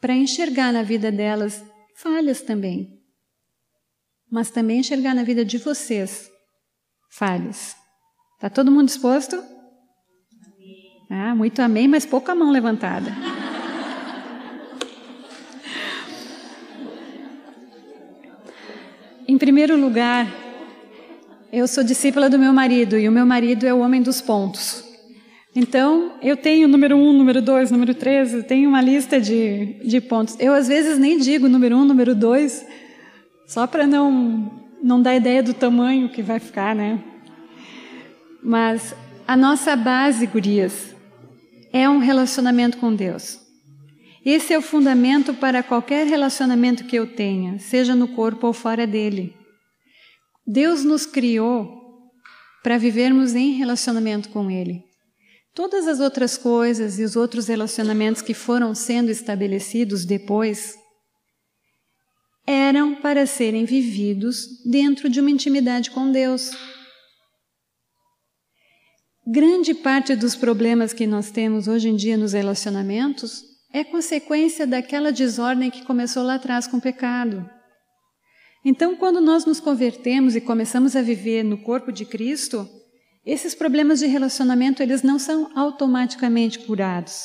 [0.00, 1.64] para enxergar na vida delas
[1.96, 3.00] falhas também,
[4.30, 6.30] mas também enxergar na vida de vocês
[7.10, 7.85] falhas.
[8.38, 9.42] Tá todo mundo disposto?
[11.10, 13.10] Ah, muito amém, mas pouca mão levantada.
[19.26, 20.26] Em primeiro lugar,
[21.50, 24.84] eu sou discípula do meu marido e o meu marido é o homem dos pontos.
[25.54, 30.36] Então, eu tenho número um, número dois, número três, tenho uma lista de, de pontos.
[30.38, 32.66] Eu, às vezes, nem digo número um, número dois,
[33.46, 37.02] só para não, não dar ideia do tamanho que vai ficar, né?
[38.48, 38.94] Mas
[39.26, 40.94] a nossa base, gurias,
[41.72, 43.40] é um relacionamento com Deus.
[44.24, 48.86] Esse é o fundamento para qualquer relacionamento que eu tenha, seja no corpo ou fora
[48.86, 49.34] dele.
[50.46, 52.12] Deus nos criou
[52.62, 54.84] para vivermos em relacionamento com Ele.
[55.52, 60.76] Todas as outras coisas e os outros relacionamentos que foram sendo estabelecidos depois
[62.46, 66.52] eram para serem vividos dentro de uma intimidade com Deus.
[69.28, 75.10] Grande parte dos problemas que nós temos hoje em dia nos relacionamentos é consequência daquela
[75.10, 77.44] desordem que começou lá atrás com o pecado.
[78.64, 82.68] Então, quando nós nos convertemos e começamos a viver no corpo de Cristo,
[83.24, 87.24] esses problemas de relacionamento eles não são automaticamente curados.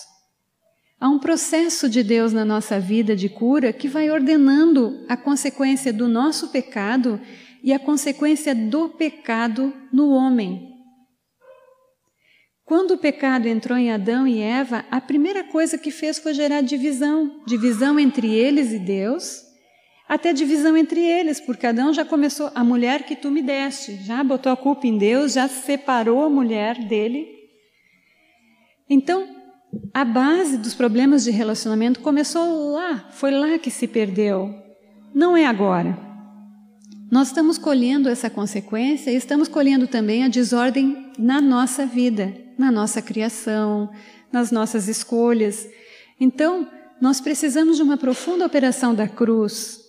[1.00, 5.94] Há um processo de Deus na nossa vida de cura que vai ordenando a consequência
[5.94, 7.22] do nosso pecado
[7.64, 10.71] e a consequência do pecado no homem.
[12.72, 16.62] Quando o pecado entrou em Adão e Eva, a primeira coisa que fez foi gerar
[16.62, 19.42] divisão divisão entre eles e Deus,
[20.08, 24.24] até divisão entre eles, porque Adão já começou, a mulher que tu me deste, já
[24.24, 27.28] botou a culpa em Deus, já separou a mulher dele.
[28.90, 29.28] Então,
[29.94, 34.50] a base dos problemas de relacionamento começou lá, foi lá que se perdeu,
[35.14, 36.00] não é agora.
[37.12, 42.72] Nós estamos colhendo essa consequência e estamos colhendo também a desordem na nossa vida na
[42.72, 43.90] nossa criação,
[44.32, 45.68] nas nossas escolhas.
[46.20, 46.70] Então,
[47.02, 49.80] nós precisamos de uma profunda operação da cruz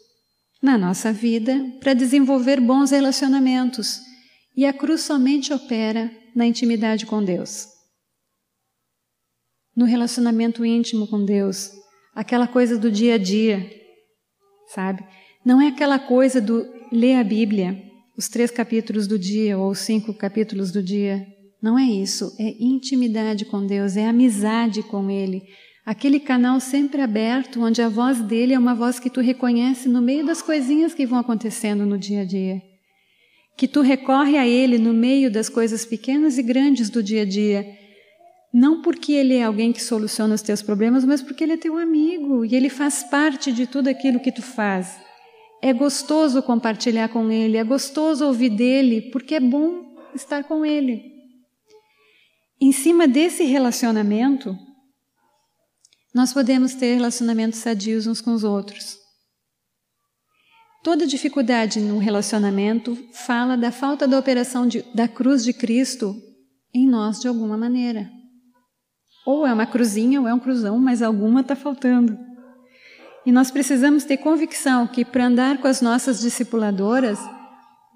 [0.62, 4.00] na nossa vida para desenvolver bons relacionamentos.
[4.56, 7.66] E a cruz somente opera na intimidade com Deus.
[9.74, 11.70] No relacionamento íntimo com Deus,
[12.14, 13.68] aquela coisa do dia a dia.
[14.68, 15.04] sabe?
[15.44, 17.82] Não é aquela coisa do ler a Bíblia,
[18.16, 21.26] os três capítulos do dia ou os cinco capítulos do dia.
[21.62, 22.34] Não é isso.
[22.38, 25.44] É intimidade com Deus, é amizade com Ele.
[25.84, 30.00] Aquele canal sempre aberto, onde a voz dele é uma voz que tu reconhece no
[30.00, 32.62] meio das coisinhas que vão acontecendo no dia a dia.
[33.56, 37.24] Que tu recorre a ele no meio das coisas pequenas e grandes do dia a
[37.24, 37.66] dia.
[38.54, 41.76] Não porque ele é alguém que soluciona os teus problemas, mas porque ele é teu
[41.76, 45.00] amigo e ele faz parte de tudo aquilo que tu faz.
[45.60, 51.11] É gostoso compartilhar com ele, é gostoso ouvir dele, porque é bom estar com ele.
[52.62, 54.56] Em cima desse relacionamento,
[56.14, 58.98] nós podemos ter relacionamentos sadios uns com os outros.
[60.84, 62.96] Toda dificuldade no relacionamento
[63.26, 66.14] fala da falta da operação de, da cruz de Cristo
[66.72, 68.08] em nós de alguma maneira.
[69.26, 72.16] Ou é uma cruzinha ou é um cruzão, mas alguma está faltando.
[73.26, 77.18] E nós precisamos ter convicção que para andar com as nossas discipuladoras,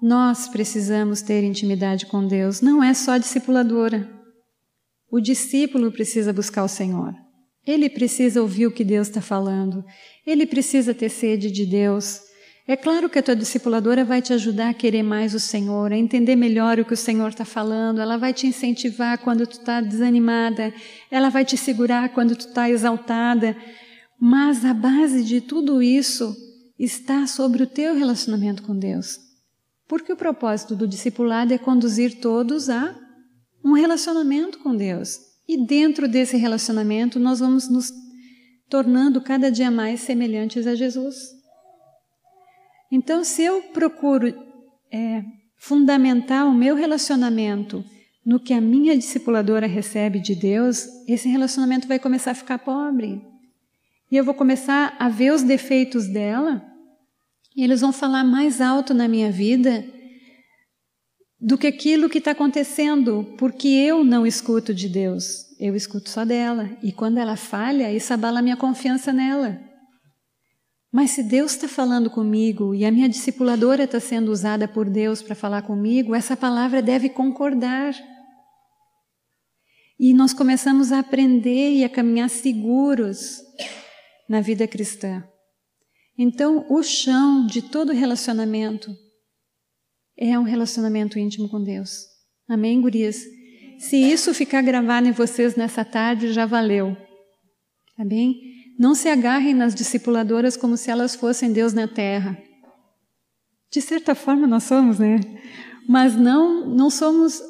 [0.01, 2.59] nós precisamos ter intimidade com Deus.
[2.59, 4.16] Não é só discipuladora.
[5.09, 7.13] O discípulo precisa buscar o Senhor.
[7.65, 9.83] Ele precisa ouvir o que Deus está falando.
[10.25, 12.21] Ele precisa ter sede de Deus.
[12.67, 15.97] É claro que a tua discipuladora vai te ajudar a querer mais o Senhor, a
[15.97, 18.01] entender melhor o que o Senhor está falando.
[18.01, 20.73] Ela vai te incentivar quando tu está desanimada.
[21.09, 23.55] Ela vai te segurar quando tu está exaltada.
[24.19, 26.35] Mas a base de tudo isso
[26.77, 29.17] está sobre o teu relacionamento com Deus.
[29.87, 33.06] Porque o propósito do discipulado é conduzir todos a
[33.67, 35.19] um relacionamento com Deus.
[35.45, 37.91] E dentro desse relacionamento, nós vamos nos
[38.69, 41.15] tornando cada dia mais semelhantes a Jesus.
[42.89, 44.33] Então, se eu procuro
[44.89, 45.21] é,
[45.57, 47.83] fundamentar o meu relacionamento
[48.25, 53.21] no que a minha discipuladora recebe de Deus, esse relacionamento vai começar a ficar pobre.
[54.09, 56.65] E eu vou começar a ver os defeitos dela,
[57.55, 59.83] e eles vão falar mais alto na minha vida
[61.39, 66.25] do que aquilo que está acontecendo, porque eu não escuto de Deus, eu escuto só
[66.25, 66.69] dela.
[66.81, 69.59] E quando ela falha, isso abala a minha confiança nela.
[70.91, 75.21] Mas se Deus está falando comigo e a minha discipuladora está sendo usada por Deus
[75.21, 77.93] para falar comigo, essa palavra deve concordar.
[79.99, 83.41] E nós começamos a aprender e a caminhar seguros
[84.27, 85.23] na vida cristã.
[86.17, 88.95] Então, o chão de todo relacionamento
[90.17, 92.05] é um relacionamento íntimo com Deus.
[92.49, 93.23] Amém, gurias?
[93.77, 96.97] Se isso ficar gravado em vocês nessa tarde, já valeu.
[97.95, 98.35] Tá bem?
[98.79, 102.37] Não se agarrem nas discipuladoras como se elas fossem Deus na terra.
[103.71, 105.19] De certa forma nós somos, né?
[105.87, 107.41] Mas não, não somos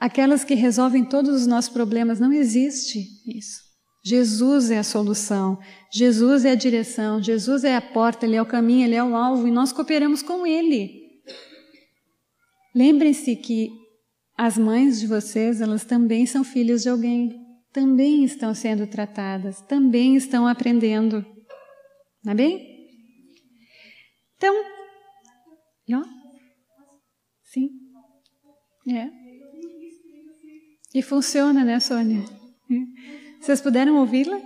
[0.00, 2.18] aquelas que resolvem todos os nossos problemas.
[2.18, 3.66] Não existe isso.
[4.04, 5.58] Jesus é a solução,
[5.92, 9.16] Jesus é a direção, Jesus é a porta, Ele é o caminho, Ele é o
[9.16, 11.05] alvo e nós cooperamos com Ele.
[12.76, 13.70] Lembrem-se que
[14.36, 17.34] as mães de vocês, elas também são filhos de alguém,
[17.72, 21.24] também estão sendo tratadas, também estão aprendendo.
[22.26, 22.76] É bem?
[24.36, 24.54] Então,
[25.94, 26.02] ó,
[27.44, 27.70] sim,
[28.90, 29.10] é.
[30.94, 32.22] E funciona, né, Sônia?
[33.40, 34.38] Vocês puderam ouvi-la?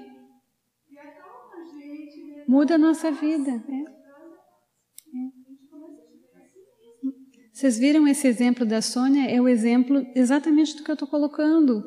[2.47, 3.51] Muda a nossa vida.
[3.51, 4.00] É.
[7.61, 9.31] Vocês viram esse exemplo da Sônia?
[9.31, 11.85] É o exemplo exatamente do que eu estou colocando.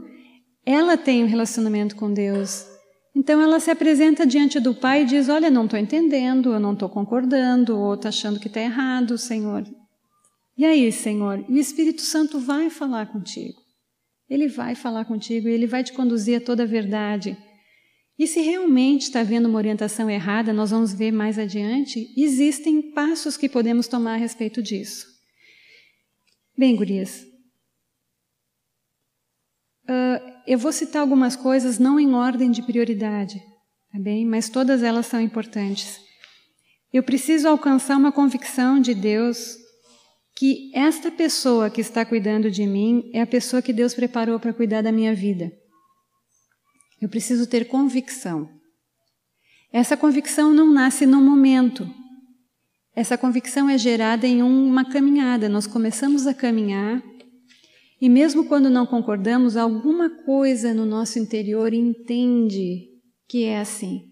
[0.63, 2.63] Ela tem um relacionamento com Deus.
[3.15, 6.73] Então ela se apresenta diante do Pai e diz: Olha, não estou entendendo, eu não
[6.73, 9.63] estou concordando, ou está achando que está errado, Senhor.
[10.55, 11.43] E aí, Senhor?
[11.49, 13.59] E o Espírito Santo vai falar contigo.
[14.29, 17.36] Ele vai falar contigo e ele vai te conduzir a toda a verdade.
[18.19, 23.36] E se realmente está havendo uma orientação errada, nós vamos ver mais adiante, existem passos
[23.36, 25.12] que podemos tomar a respeito disso.
[26.55, 27.25] Bem, gurias,
[29.89, 33.39] uh, eu vou citar algumas coisas não em ordem de prioridade,
[33.91, 34.23] tá bem?
[34.23, 35.99] Mas todas elas são importantes.
[36.91, 39.58] Eu preciso alcançar uma convicção de Deus
[40.35, 44.54] que esta pessoa que está cuidando de mim é a pessoa que Deus preparou para
[44.54, 45.51] cuidar da minha vida.
[47.01, 48.47] Eu preciso ter convicção.
[49.71, 51.89] Essa convicção não nasce no momento,
[52.96, 55.50] essa convicção é gerada em uma caminhada.
[55.50, 57.02] Nós começamos a caminhar
[58.00, 62.89] e, mesmo quando não concordamos, alguma coisa no nosso interior entende
[63.27, 64.12] que é assim.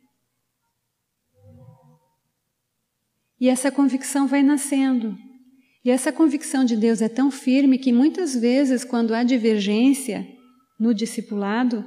[3.39, 5.15] E essa convicção vai nascendo.
[5.83, 10.27] E essa convicção de Deus é tão firme que muitas vezes, quando há divergência
[10.79, 11.83] no discipulado,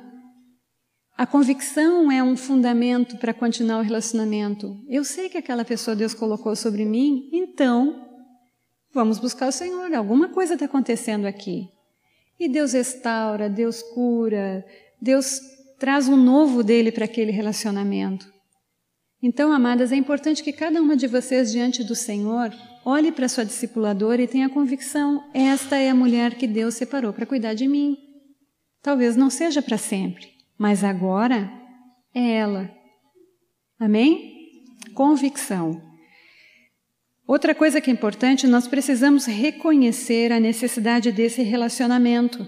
[1.16, 4.76] A convicção é um fundamento para continuar o relacionamento.
[4.88, 8.04] Eu sei que aquela pessoa Deus colocou sobre mim, então
[8.92, 9.94] vamos buscar o Senhor.
[9.94, 11.68] Alguma coisa está acontecendo aqui.
[12.38, 14.66] E Deus restaura, Deus cura,
[15.00, 15.38] Deus
[15.78, 18.26] traz um novo dele para aquele relacionamento.
[19.22, 22.52] Então, amadas, é importante que cada uma de vocês diante do Senhor
[22.84, 27.12] olhe para sua discipuladora e tenha a convicção: esta é a mulher que Deus separou
[27.12, 27.96] para cuidar de mim.
[28.82, 31.50] Talvez não seja para sempre, mas agora
[32.14, 32.70] é ela.
[33.78, 34.32] Amém?
[34.94, 35.82] Convicção.
[37.26, 42.46] Outra coisa que é importante, nós precisamos reconhecer a necessidade desse relacionamento.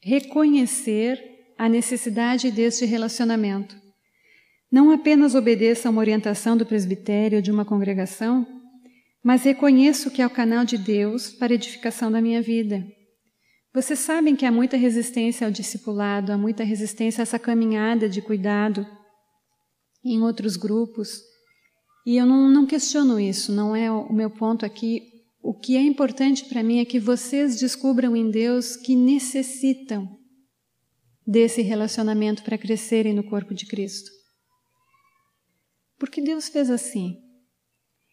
[0.00, 1.20] Reconhecer
[1.58, 3.76] a necessidade deste relacionamento.
[4.70, 8.46] Não apenas obedeça a uma orientação do presbitério ou de uma congregação,
[9.22, 12.86] mas reconheço que é o canal de Deus para a edificação da minha vida.
[13.72, 18.20] Vocês sabem que há muita resistência ao discipulado, há muita resistência a essa caminhada de
[18.20, 18.84] cuidado
[20.04, 21.20] em outros grupos.
[22.04, 25.02] E eu não, não questiono isso, não é o meu ponto aqui.
[25.40, 30.08] O que é importante para mim é que vocês descubram em Deus que necessitam
[31.24, 34.10] desse relacionamento para crescerem no corpo de Cristo.
[35.96, 37.16] Porque Deus fez assim.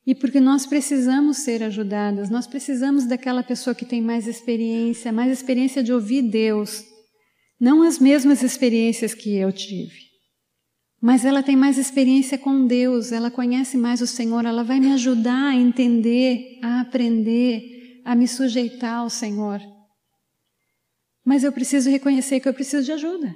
[0.08, 5.30] E porque nós precisamos ser ajudadas, nós precisamos daquela pessoa que tem mais experiência, mais
[5.30, 6.82] experiência de ouvir Deus.
[7.60, 10.08] Não as mesmas experiências que eu tive.
[11.02, 14.94] Mas ela tem mais experiência com Deus, ela conhece mais o Senhor, ela vai me
[14.94, 19.60] ajudar a entender, a aprender, a me sujeitar ao Senhor.
[21.26, 23.36] Mas eu preciso reconhecer que eu preciso de ajuda.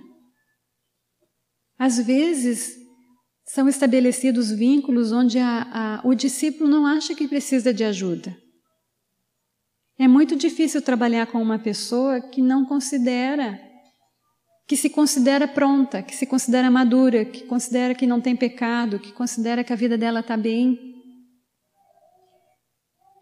[1.77, 2.80] Às vezes,
[3.53, 8.33] são estabelecidos vínculos onde a, a, o discípulo não acha que precisa de ajuda.
[9.99, 13.59] É muito difícil trabalhar com uma pessoa que não considera,
[14.65, 19.11] que se considera pronta, que se considera madura, que considera que não tem pecado, que
[19.11, 20.79] considera que a vida dela está bem.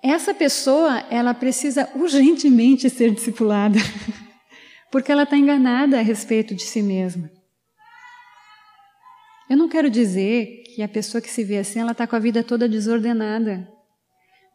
[0.03, 3.79] Essa pessoa, ela precisa urgentemente ser discipulada,
[4.91, 7.38] porque ela está enganada a respeito de si mesma.
[9.49, 12.19] Eu não quero dizer que a pessoa que se vê assim, ela está com a
[12.19, 13.67] vida toda desordenada.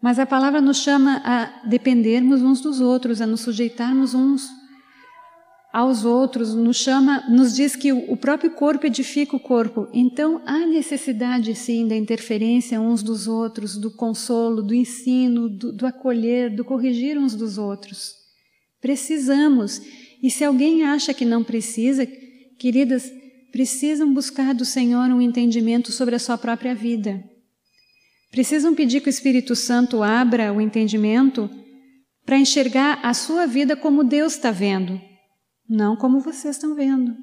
[0.01, 4.49] Mas a palavra nos chama a dependermos uns dos outros, a nos sujeitarmos uns
[5.73, 9.89] aos outros, nos chama, nos diz que o próprio corpo edifica o corpo.
[9.93, 15.85] Então há necessidade sim da interferência uns dos outros, do consolo, do ensino, do, do
[15.85, 18.13] acolher, do corrigir uns dos outros.
[18.81, 19.81] Precisamos.
[20.23, 22.07] E se alguém acha que não precisa,
[22.57, 23.11] queridas,
[23.55, 27.23] precisam buscar do Senhor um entendimento sobre a sua própria vida.
[28.33, 31.49] Precisam pedir que o Espírito Santo abra o entendimento
[32.27, 35.01] para enxergar a sua vida como Deus está vendo,
[35.69, 37.15] não como vocês estão vendo.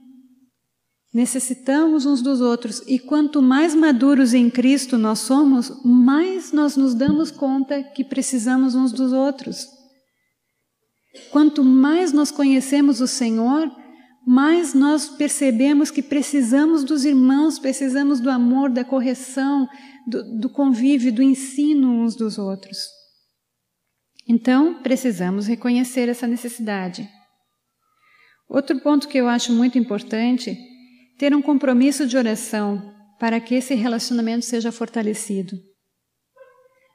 [1.13, 6.95] Necessitamos uns dos outros e quanto mais maduros em Cristo nós somos, mais nós nos
[6.95, 9.67] damos conta que precisamos uns dos outros.
[11.29, 13.69] Quanto mais nós conhecemos o Senhor,
[14.25, 19.67] mais nós percebemos que precisamos dos irmãos, precisamos do amor, da correção,
[20.07, 22.77] do, do convívio, do ensino uns dos outros.
[24.27, 27.09] Então, precisamos reconhecer essa necessidade.
[28.47, 30.57] Outro ponto que eu acho muito importante,
[31.17, 35.55] ter um compromisso de oração para que esse relacionamento seja fortalecido.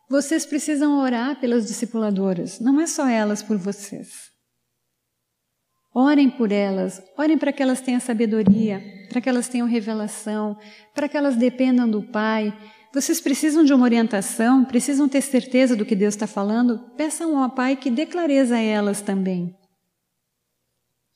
[0.09, 4.36] Vocês precisam orar pelas discipuladoras, não é só elas por vocês.
[5.99, 10.55] Orem por elas, orem para que elas tenham sabedoria, para que elas tenham revelação,
[10.95, 12.55] para que elas dependam do Pai.
[12.93, 16.79] Vocês precisam de uma orientação, precisam ter certeza do que Deus está falando?
[16.99, 19.57] Peçam ao Pai que dê clareza a elas também.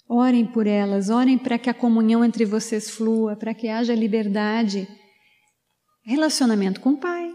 [0.09, 4.89] Orem por elas, orem para que a comunhão entre vocês flua, para que haja liberdade.
[6.03, 7.35] Relacionamento com o Pai.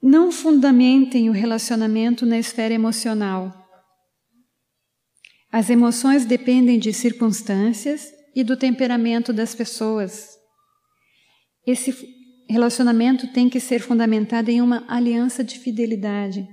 [0.00, 3.63] Não fundamentem o relacionamento na esfera emocional.
[5.54, 10.30] As emoções dependem de circunstâncias e do temperamento das pessoas.
[11.64, 11.96] Esse
[12.50, 16.44] relacionamento tem que ser fundamentado em uma aliança de fidelidade.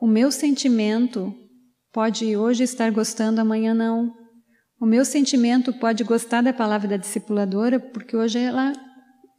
[0.00, 1.32] O meu sentimento
[1.92, 4.12] pode hoje estar gostando, amanhã não.
[4.80, 8.72] O meu sentimento pode gostar da palavra da discipuladora porque hoje ela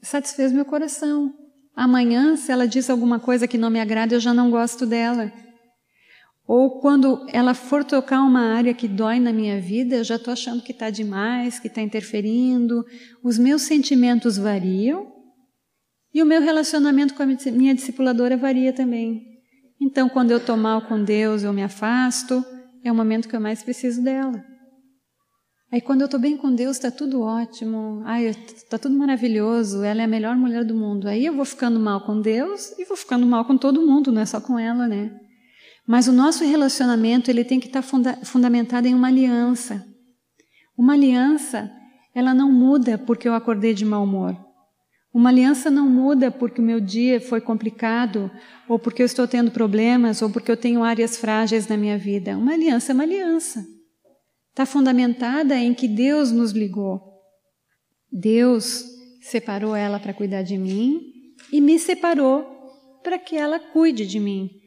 [0.01, 1.33] satisfez meu coração.
[1.75, 5.29] Amanhã, se ela diz alguma coisa que não me agrada, eu já não gosto dela.
[6.49, 10.33] Ou quando ela for tocar uma área que dói na minha vida, eu já estou
[10.33, 12.83] achando que está demais, que está interferindo.
[13.23, 15.13] Os meus sentimentos variam
[16.11, 19.21] e o meu relacionamento com a minha discipuladora varia também.
[19.79, 22.43] Então, quando eu estou mal com Deus, eu me afasto,
[22.83, 24.43] é o momento que eu mais preciso dela.
[25.71, 28.03] Aí quando eu estou bem com Deus, está tudo ótimo,
[28.55, 31.07] está tudo maravilhoso, ela é a melhor mulher do mundo.
[31.07, 34.23] Aí eu vou ficando mal com Deus e vou ficando mal com todo mundo, não
[34.23, 35.15] é só com ela, né?
[35.89, 39.83] Mas o nosso relacionamento ele tem que estar tá funda fundamentado em uma aliança.
[40.77, 41.67] Uma aliança,
[42.13, 44.37] ela não muda porque eu acordei de mau humor.
[45.11, 48.29] Uma aliança não muda porque o meu dia foi complicado,
[48.67, 52.37] ou porque eu estou tendo problemas, ou porque eu tenho áreas frágeis na minha vida.
[52.37, 53.65] Uma aliança é uma aliança.
[54.51, 57.01] Está fundamentada em que Deus nos ligou.
[58.11, 58.85] Deus
[59.23, 61.01] separou ela para cuidar de mim
[61.51, 62.45] e me separou
[63.03, 64.58] para que ela cuide de mim.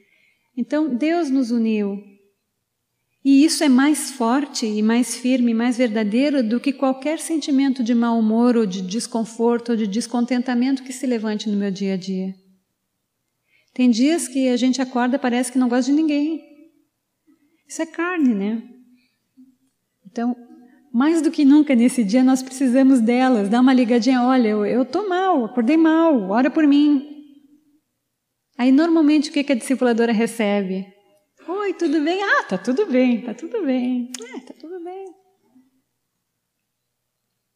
[0.56, 2.02] Então, Deus nos uniu.
[3.24, 7.82] E isso é mais forte e mais firme e mais verdadeiro do que qualquer sentimento
[7.82, 11.94] de mau humor ou de desconforto ou de descontentamento que se levante no meu dia
[11.94, 12.34] a dia.
[13.72, 16.42] Tem dias que a gente acorda parece que não gosta de ninguém.
[17.66, 18.62] Isso é carne, né?
[20.04, 20.36] Então,
[20.92, 24.84] mais do que nunca nesse dia nós precisamos delas, dar uma ligadinha, olha, eu, eu
[24.84, 27.11] tô mal, acordei mal, ora por mim.
[28.58, 30.86] Aí normalmente o que, a discipuladora recebe?
[31.48, 32.22] Oi, tudo bem?
[32.22, 34.10] Ah, tá tudo bem, tá tudo bem.
[34.20, 35.06] É, tá tudo bem.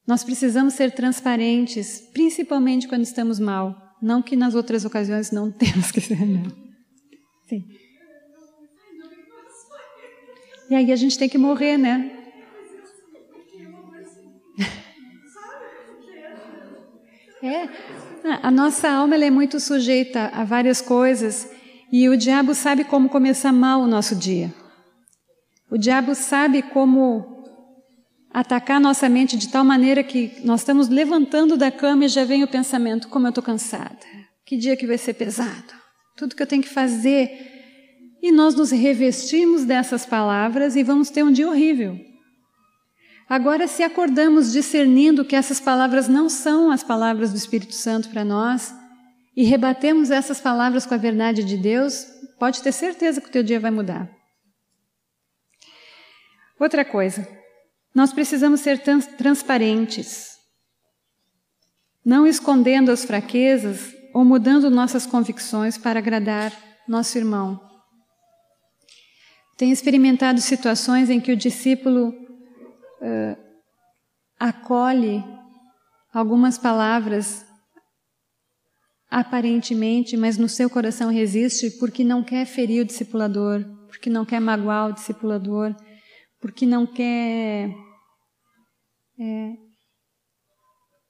[0.07, 3.77] Nós precisamos ser transparentes, principalmente quando estamos mal.
[4.01, 6.45] Não que nas outras ocasiões não temos que ser, não.
[7.49, 7.65] Sim.
[10.69, 12.13] E aí a gente tem que morrer, né?
[17.43, 17.69] É,
[18.43, 21.49] a nossa alma é muito sujeita a várias coisas
[21.93, 24.53] e o diabo sabe como começar mal o nosso dia.
[25.71, 27.45] O diabo sabe como
[28.31, 32.45] atacar nossa mente de tal maneira que nós estamos levantando da cama e já vem
[32.45, 33.99] o pensamento: como eu estou cansada,
[34.45, 35.75] que dia que vai ser pesado,
[36.17, 37.55] tudo que eu tenho que fazer.
[38.23, 41.99] E nós nos revestimos dessas palavras e vamos ter um dia horrível.
[43.29, 48.25] Agora, se acordamos discernindo que essas palavras não são as palavras do Espírito Santo para
[48.25, 48.73] nós
[49.37, 52.07] e rebatemos essas palavras com a verdade de Deus,
[52.39, 54.09] pode ter certeza que o teu dia vai mudar.
[56.59, 57.27] Outra coisa,
[57.93, 60.37] nós precisamos ser trans transparentes,
[62.05, 66.53] não escondendo as fraquezas ou mudando nossas convicções para agradar
[66.89, 67.61] nosso irmão.
[69.59, 72.26] Tenho experimentado situações em que o discípulo
[73.07, 73.39] uh,
[74.39, 75.25] acolhe
[76.13, 77.47] algumas palavras
[79.09, 84.41] aparentemente, mas no seu coração resiste porque não quer ferir o discipulador, porque não quer
[84.41, 85.75] magoar o discipulador,
[86.41, 87.71] porque não quer
[89.19, 89.53] é,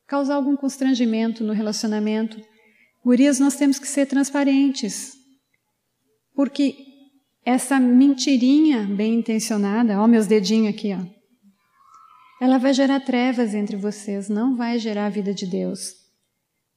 [0.07, 2.41] causar algum constrangimento no relacionamento.
[3.05, 5.15] Gurias, nós temos que ser transparentes,
[6.35, 6.77] porque
[7.45, 11.16] essa mentirinha bem intencionada, ó meus dedinhos aqui, ó,
[12.41, 15.95] ela vai gerar trevas entre vocês, não vai gerar a vida de Deus.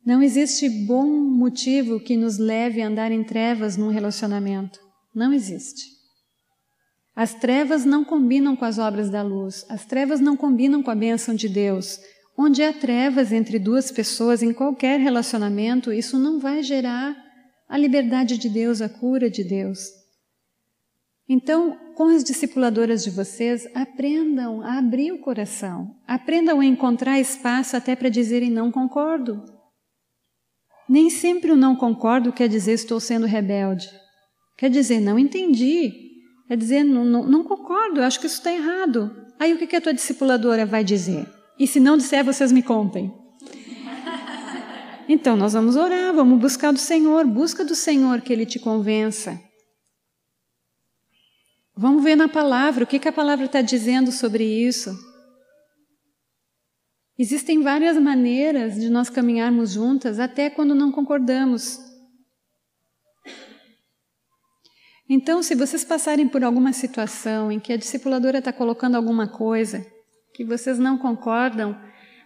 [0.06, 4.80] Não existe bom motivo que nos leve a andar em trevas num relacionamento.
[5.14, 5.84] Não existe.
[7.14, 10.96] As trevas não combinam com as obras da luz, as trevas não combinam com a
[10.96, 12.00] bênção de Deus.
[12.38, 17.14] Onde há trevas entre duas pessoas em qualquer relacionamento, isso não vai gerar
[17.68, 19.99] a liberdade de Deus, a cura de Deus.
[21.32, 27.78] Então, com as discipuladoras de vocês, aprendam a abrir o coração, aprendam a encontrar espaço
[27.78, 29.46] até para dizerem não concordo.
[30.90, 33.88] Nem sempre o não concordo quer dizer estou sendo rebelde.
[34.58, 35.94] Quer dizer não entendi.
[36.48, 39.16] Quer dizer não, não, não concordo, acho que isso está errado.
[39.40, 41.28] Aí o que, que a tua discipuladora vai dizer?
[41.60, 43.14] E se não disser, vocês me contem.
[45.12, 49.49] Então nós vamos orar, vamos buscar do Senhor, busca do Senhor que Ele te convença.
[51.82, 54.94] Vamos ver na palavra o que, que a palavra está dizendo sobre isso.
[57.18, 61.80] Existem várias maneiras de nós caminharmos juntas, até quando não concordamos.
[65.10, 69.88] Então, se vocês passarem por alguma situação em que a discipuladora está colocando alguma coisa
[70.34, 71.80] que vocês não concordam,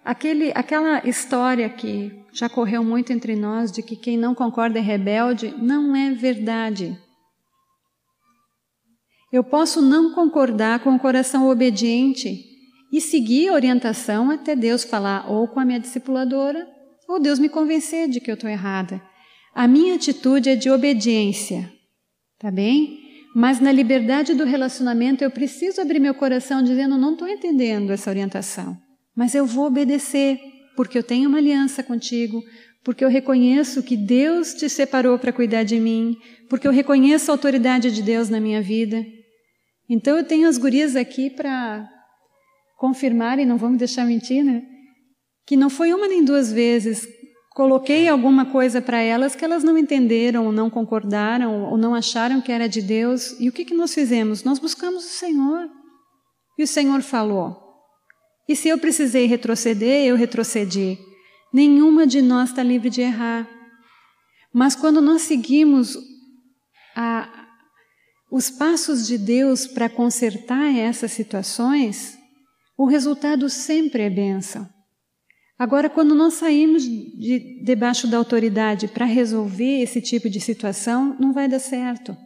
[0.04, 4.82] aquele, aquela história que já correu muito entre nós de que quem não concorda é
[4.82, 7.00] rebelde, não é verdade.
[9.34, 12.46] Eu posso não concordar com o coração obediente
[12.92, 16.68] e seguir a orientação até Deus falar ou com a minha discipuladora
[17.10, 19.02] ou Deus me convencer de que eu estou errada.
[19.56, 21.68] A minha atitude é de obediência,
[22.38, 23.00] tá bem?
[23.36, 28.12] Mas na liberdade do relacionamento eu preciso abrir meu coração dizendo não estou entendendo essa
[28.12, 28.78] orientação,
[29.16, 30.40] mas eu vou obedecer
[30.76, 32.40] porque eu tenho uma aliança contigo,
[32.84, 36.16] porque eu reconheço que Deus te separou para cuidar de mim,
[36.48, 39.04] porque eu reconheço a autoridade de Deus na minha vida.
[39.90, 41.88] Então eu tenho as gurias aqui para
[42.78, 44.62] confirmarem, não vão me deixar mentir, né?
[45.46, 47.08] Que não foi uma nem duas vezes.
[47.52, 52.52] Coloquei alguma coisa para elas que elas não entenderam, não concordaram, ou não acharam que
[52.52, 53.40] era de Deus.
[53.40, 54.44] E o que, que nós fizemos?
[54.44, 55.70] Nós buscamos o Senhor.
[56.58, 57.58] E o Senhor falou.
[58.48, 60.98] E se eu precisei retroceder, eu retrocedi.
[61.54, 63.48] Nenhuma de nós está livre de errar.
[64.52, 65.98] Mas quando nós seguimos
[66.96, 67.43] a,
[68.34, 72.18] os passos de Deus para consertar essas situações,
[72.76, 74.68] o resultado sempre é bênção.
[75.56, 81.32] Agora, quando nós saímos de debaixo da autoridade para resolver esse tipo de situação, não
[81.32, 82.18] vai dar certo.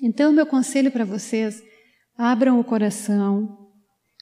[0.00, 1.60] Então, meu conselho para vocês:
[2.16, 3.68] abram o coração,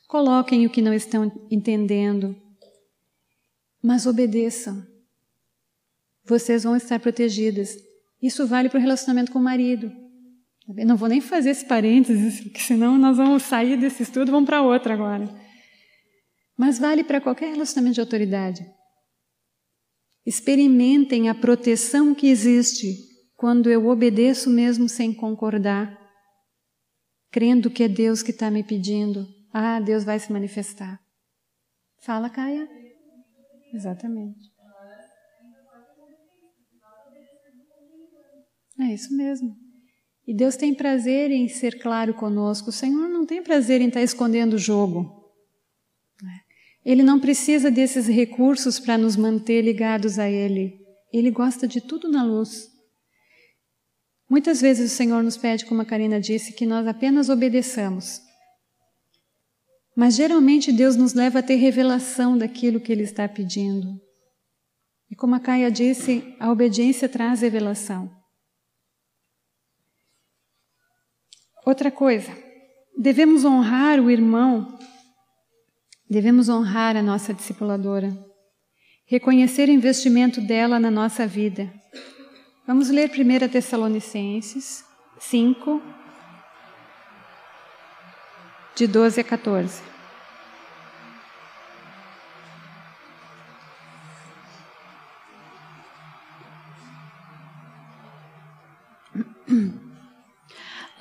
[0.09, 2.35] coloquem o que não estão entendendo,
[3.83, 4.83] mas obedeçam.
[6.25, 7.77] Vocês vão estar protegidas.
[8.23, 10.02] Isso vale para o relacionamento com o marido.
[10.69, 14.31] Eu não vou nem fazer esse parênteses, porque senão nós vamos sair desse estudo e
[14.31, 15.29] vamos para outro agora.
[16.57, 18.65] Mas vale para qualquer relacionamento de autoridade.
[20.25, 22.97] Experimentem a proteção que existe
[23.35, 25.99] quando eu obedeço mesmo sem concordar,
[27.33, 29.27] crendo que é Deus que está me pedindo.
[29.53, 31.01] Ah, Deus vai se manifestar.
[32.03, 32.69] Fala, Caia.
[33.75, 34.53] Exatamente.
[38.79, 39.62] É isso mesmo.
[40.27, 42.71] E Deus tem prazer em ser claro conosco.
[42.71, 45.23] O Senhor não tem prazer em estar escondendo o jogo.
[46.85, 50.81] Ele não precisa desses recursos para nos manter ligados a Ele.
[51.13, 52.71] Ele gosta de tudo na luz.
[54.29, 58.21] Muitas vezes o Senhor nos pede, como a Karina disse, que nós apenas obedeçamos.
[59.95, 64.01] Mas geralmente Deus nos leva a ter revelação daquilo que Ele está pedindo.
[65.11, 68.11] E como a Caia disse, a obediência traz revelação.
[71.65, 72.37] Outra coisa,
[72.99, 74.77] devemos honrar o irmão,
[76.11, 78.13] devemos honrar a nossa discipuladora,
[79.07, 81.73] reconhecer o investimento dela na nossa vida.
[82.67, 84.85] Vamos ler 1 Tessalonicenses
[85.21, 85.81] 5,
[88.75, 89.92] de 12 a 14.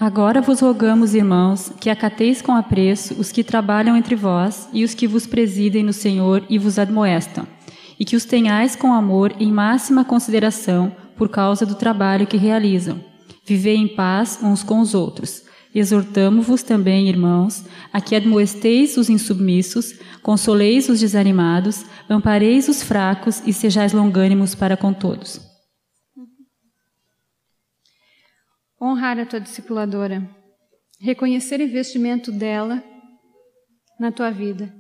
[0.01, 4.95] Agora vos rogamos, irmãos, que acateis com apreço os que trabalham entre vós e os
[4.95, 7.47] que vos presidem no Senhor e vos admoestam,
[7.99, 12.99] e que os tenhais com amor em máxima consideração por causa do trabalho que realizam.
[13.45, 15.43] Vivei em paz uns com os outros.
[15.73, 19.93] Exortamo-vos também, irmãos, a que admoesteis os insubmissos,
[20.23, 25.50] consoleis os desanimados, ampareis os fracos e sejais longânimos para com todos.
[28.82, 30.27] Honrar a tua discipuladora,
[30.99, 32.84] reconhecer o investimento dela
[33.99, 34.73] na tua vida.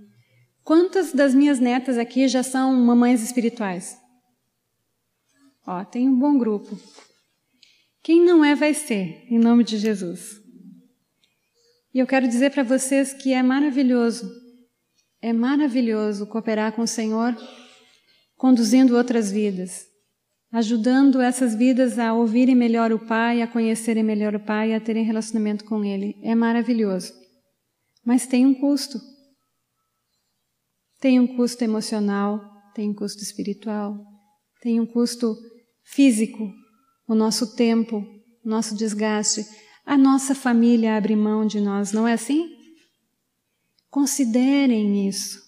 [0.63, 3.97] Quantas das minhas netas aqui já são mamães espirituais?
[5.67, 6.77] Ó, tem um bom grupo.
[8.01, 10.41] Quem não é, vai ser, em nome de Jesus.
[11.93, 14.31] E eu quero dizer para vocês que é maravilhoso,
[15.21, 17.35] é maravilhoso cooperar com o Senhor,
[18.35, 19.90] conduzindo outras vidas
[20.51, 25.03] ajudando essas vidas a ouvirem melhor o Pai, a conhecerem melhor o Pai, a terem
[25.03, 26.17] relacionamento com Ele.
[26.21, 27.13] É maravilhoso.
[28.05, 28.99] Mas tem um custo.
[30.99, 32.39] Tem um custo emocional,
[32.75, 33.97] tem um custo espiritual,
[34.61, 35.35] tem um custo
[35.83, 36.51] físico,
[37.07, 38.05] o nosso tempo,
[38.43, 39.45] o nosso desgaste.
[39.85, 42.55] A nossa família abre mão de nós, não é assim?
[43.89, 45.40] Considerem isso.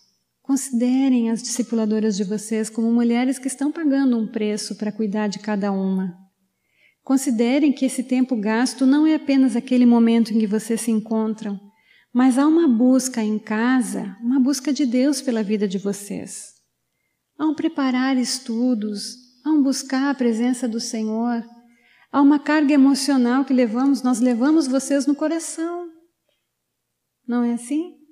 [0.44, 5.40] Considerem as discipuladoras de vocês como mulheres que estão pagando um preço para cuidar de
[5.40, 6.14] cada uma.
[7.02, 11.58] Considerem que esse tempo gasto não é apenas aquele momento em que vocês se encontram,
[12.14, 16.52] mas há uma busca em casa, uma busca de Deus pela vida de vocês.
[17.38, 19.16] Há um preparar estudos,
[19.46, 21.42] há um buscar a presença do Senhor,
[22.12, 25.88] há uma carga emocional que levamos, nós levamos vocês no coração.
[27.26, 28.03] Não é assim?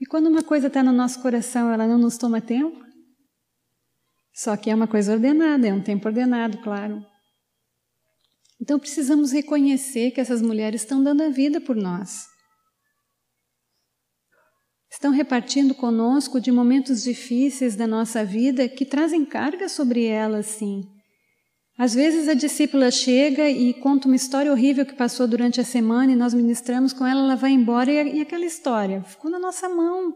[0.00, 2.84] E quando uma coisa está no nosso coração, ela não nos toma tempo?
[4.34, 7.04] Só que é uma coisa ordenada, é um tempo ordenado, claro.
[8.60, 12.26] Então precisamos reconhecer que essas mulheres estão dando a vida por nós.
[14.90, 20.93] Estão repartindo conosco de momentos difíceis da nossa vida que trazem carga sobre elas, sim.
[21.76, 26.12] Às vezes a discípula chega e conta uma história horrível que passou durante a semana
[26.12, 30.14] e nós ministramos com ela, ela vai embora e, aquela história ficou na nossa mão.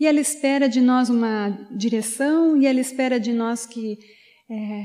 [0.00, 3.96] E ela espera de nós uma direção e ela espera de nós que
[4.50, 4.84] é,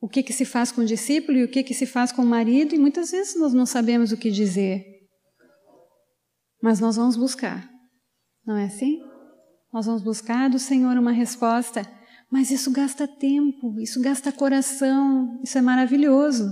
[0.00, 2.22] o que, que se faz com o discípulo e o que, que se faz com
[2.22, 4.84] o marido e muitas vezes nós não sabemos o que dizer.
[6.62, 7.68] Mas nós vamos buscar.
[8.46, 8.98] Não é assim?
[9.72, 11.82] Nós vamos buscar do Senhor uma resposta,
[12.30, 16.44] mas isso gasta tempo, isso gasta coração, isso é maravilhoso.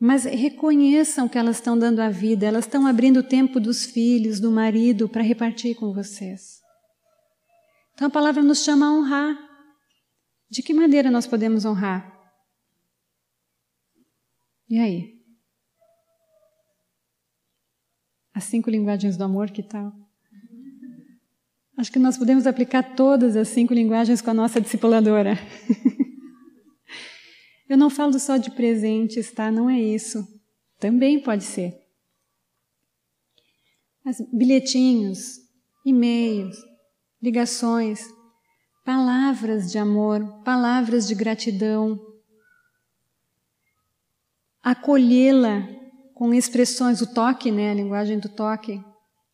[0.00, 4.40] Mas reconheçam que elas estão dando a vida, elas estão abrindo o tempo dos filhos,
[4.40, 6.60] do marido, para repartir com vocês.
[7.94, 9.36] Então a palavra nos chama a honrar.
[10.50, 12.16] De que maneira nós podemos honrar?
[14.70, 15.18] E aí?
[18.32, 19.92] As cinco linguagens do amor, que tal?
[21.78, 25.38] Acho que nós podemos aplicar todas as cinco linguagens com a nossa discipuladora.
[27.70, 29.52] Eu não falo só de presentes, tá?
[29.52, 30.26] Não é isso.
[30.80, 31.72] Também pode ser.
[34.04, 35.36] Mas bilhetinhos,
[35.86, 36.56] e-mails,
[37.22, 38.00] ligações,
[38.84, 41.96] palavras de amor, palavras de gratidão.
[44.60, 45.62] Acolhê-la
[46.12, 47.70] com expressões, o toque, né?
[47.70, 48.82] A linguagem do toque.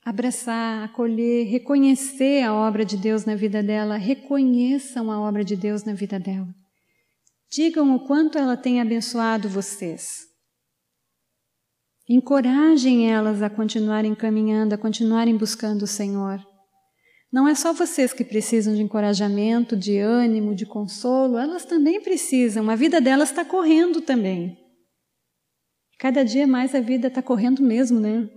[0.05, 3.96] Abraçar, acolher, reconhecer a obra de Deus na vida dela.
[3.96, 6.55] Reconheçam a obra de Deus na vida dela.
[7.50, 10.26] Digam o quanto ela tem abençoado vocês.
[12.07, 16.38] Encorajem elas a continuarem caminhando, a continuarem buscando o Senhor.
[17.32, 22.68] Não é só vocês que precisam de encorajamento, de ânimo, de consolo, elas também precisam.
[22.68, 24.57] A vida delas está correndo também.
[25.98, 28.28] Cada dia mais a vida está correndo mesmo, né?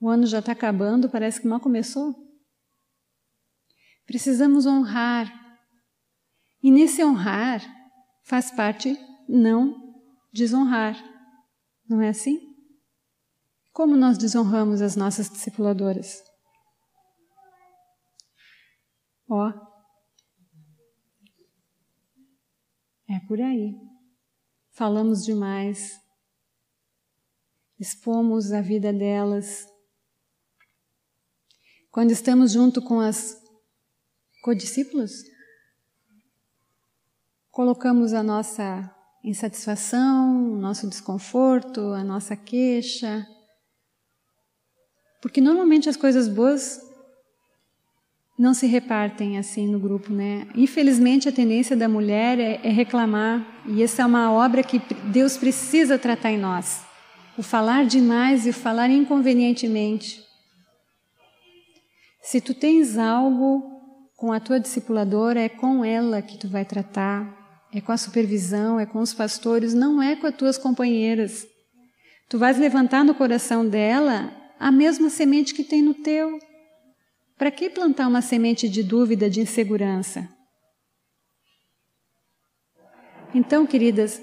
[0.00, 2.14] O ano já está acabando, parece que mal começou.
[4.04, 5.32] Precisamos honrar
[6.62, 7.62] e nesse honrar
[8.24, 8.96] faz parte
[9.28, 9.94] não
[10.32, 10.96] desonrar.
[11.88, 12.40] Não é assim?
[13.72, 16.22] Como nós desonramos as nossas discipuladoras?
[19.28, 19.52] Ó.
[23.08, 23.74] É por aí.
[24.70, 26.00] Falamos demais.
[27.78, 29.66] Expomos a vida delas.
[31.96, 33.42] Quando estamos junto com as
[34.42, 35.12] codiscípulas,
[37.50, 38.94] colocamos a nossa
[39.24, 43.26] insatisfação, o nosso desconforto, a nossa queixa.
[45.22, 46.78] Porque normalmente as coisas boas
[48.38, 50.46] não se repartem assim no grupo, né?
[50.54, 54.80] Infelizmente a tendência da mulher é, é reclamar, e essa é uma obra que
[55.10, 56.84] Deus precisa tratar em nós.
[57.38, 60.25] O falar demais e o falar inconvenientemente.
[62.36, 63.62] Se tu tens algo
[64.14, 67.34] com a tua discipuladora, é com ela que tu vai tratar
[67.72, 71.46] é com a supervisão, é com os pastores, não é com as tuas companheiras.
[72.28, 74.30] Tu vais levantar no coração dela
[74.60, 76.38] a mesma semente que tem no teu.
[77.38, 80.28] Para que plantar uma semente de dúvida, de insegurança?
[83.34, 84.20] Então, queridas,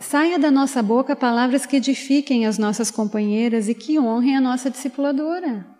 [0.00, 4.68] saia da nossa boca palavras que edifiquem as nossas companheiras e que honrem a nossa
[4.68, 5.77] discipuladora.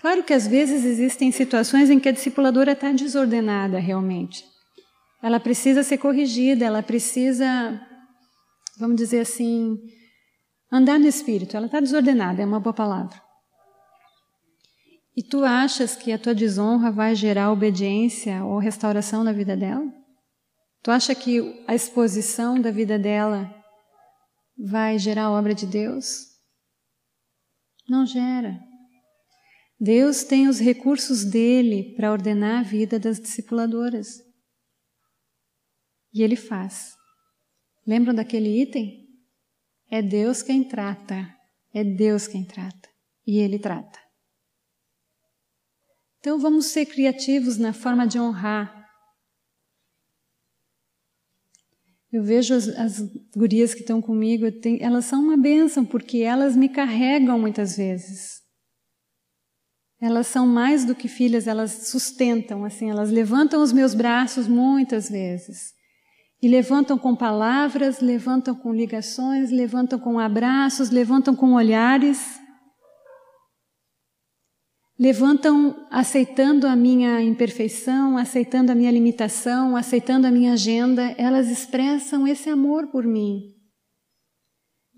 [0.00, 4.44] Claro que às vezes existem situações em que a discipuladora está desordenada realmente.
[5.20, 7.80] Ela precisa ser corrigida, ela precisa,
[8.78, 9.76] vamos dizer assim,
[10.70, 11.56] andar no espírito.
[11.56, 13.20] Ela está desordenada, é uma boa palavra.
[15.16, 19.84] E tu achas que a tua desonra vai gerar obediência ou restauração na vida dela?
[20.80, 23.52] Tu acha que a exposição da vida dela
[24.56, 26.20] vai gerar obra de Deus?
[27.88, 28.67] Não gera.
[29.80, 34.20] Deus tem os recursos dele para ordenar a vida das discipuladoras.
[36.12, 36.96] E ele faz.
[37.86, 39.06] Lembram daquele item?
[39.90, 41.32] É Deus quem trata.
[41.72, 42.88] É Deus quem trata.
[43.26, 43.98] E ele trata.
[46.18, 48.76] Então vamos ser criativos na forma de honrar.
[52.10, 53.00] Eu vejo as, as
[53.36, 54.46] gurias que estão comigo,
[54.80, 58.37] elas são uma bênção, porque elas me carregam muitas vezes.
[60.00, 65.10] Elas são mais do que filhas, elas sustentam, assim, elas levantam os meus braços muitas
[65.10, 65.74] vezes.
[66.40, 72.40] E levantam com palavras, levantam com ligações, levantam com abraços, levantam com olhares.
[74.96, 82.26] Levantam aceitando a minha imperfeição, aceitando a minha limitação, aceitando a minha agenda, elas expressam
[82.26, 83.57] esse amor por mim.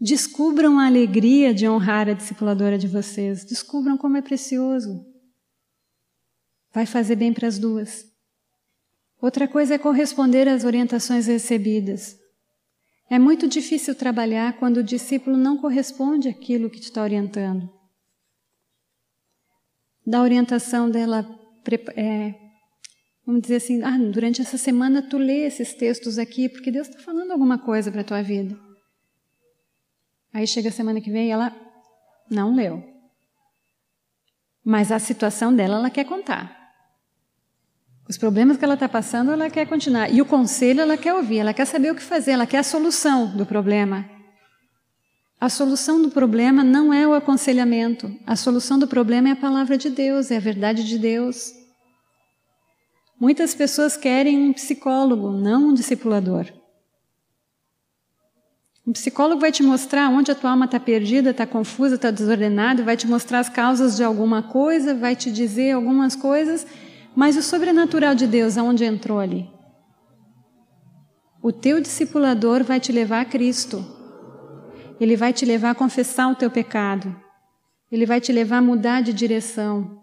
[0.01, 5.05] Descubram a alegria de honrar a discipuladora de vocês, descubram como é precioso.
[6.73, 8.11] Vai fazer bem para as duas.
[9.21, 12.19] Outra coisa é corresponder às orientações recebidas.
[13.11, 17.69] É muito difícil trabalhar quando o discípulo não corresponde àquilo que te está orientando.
[20.07, 21.29] Da orientação dela,
[21.95, 22.35] é,
[23.27, 27.01] vamos dizer assim, ah, durante essa semana tu lê esses textos aqui porque Deus está
[27.01, 28.70] falando alguma coisa para a tua vida.
[30.33, 31.55] Aí chega a semana que vem e ela
[32.31, 32.85] Não leu.
[34.65, 36.57] Mas a situação dela ela quer contar.
[38.09, 40.13] Os problemas que ela está passando, ela quer continuar.
[40.13, 42.63] E o conselho ela quer ouvir, ela quer saber o que fazer, ela quer a
[42.63, 44.09] solução do problema.
[45.41, 48.15] A solução do problema não é o aconselhamento.
[48.27, 51.53] A solução do problema é a palavra de Deus, é a verdade de Deus.
[53.19, 56.47] Muitas pessoas querem um psicólogo, não um discipulador.
[58.91, 62.83] Um psicólogo vai te mostrar onde a tua alma está perdida, está confusa, está desordenada,
[62.83, 66.67] vai te mostrar as causas de alguma coisa, vai te dizer algumas coisas,
[67.15, 69.49] mas o sobrenatural de Deus, aonde entrou ali?
[71.41, 73.87] O teu discipulador vai te levar a Cristo.
[75.01, 77.15] Ele vai te levar a confessar o teu pecado.
[77.93, 80.01] Ele vai te levar a mudar de direção.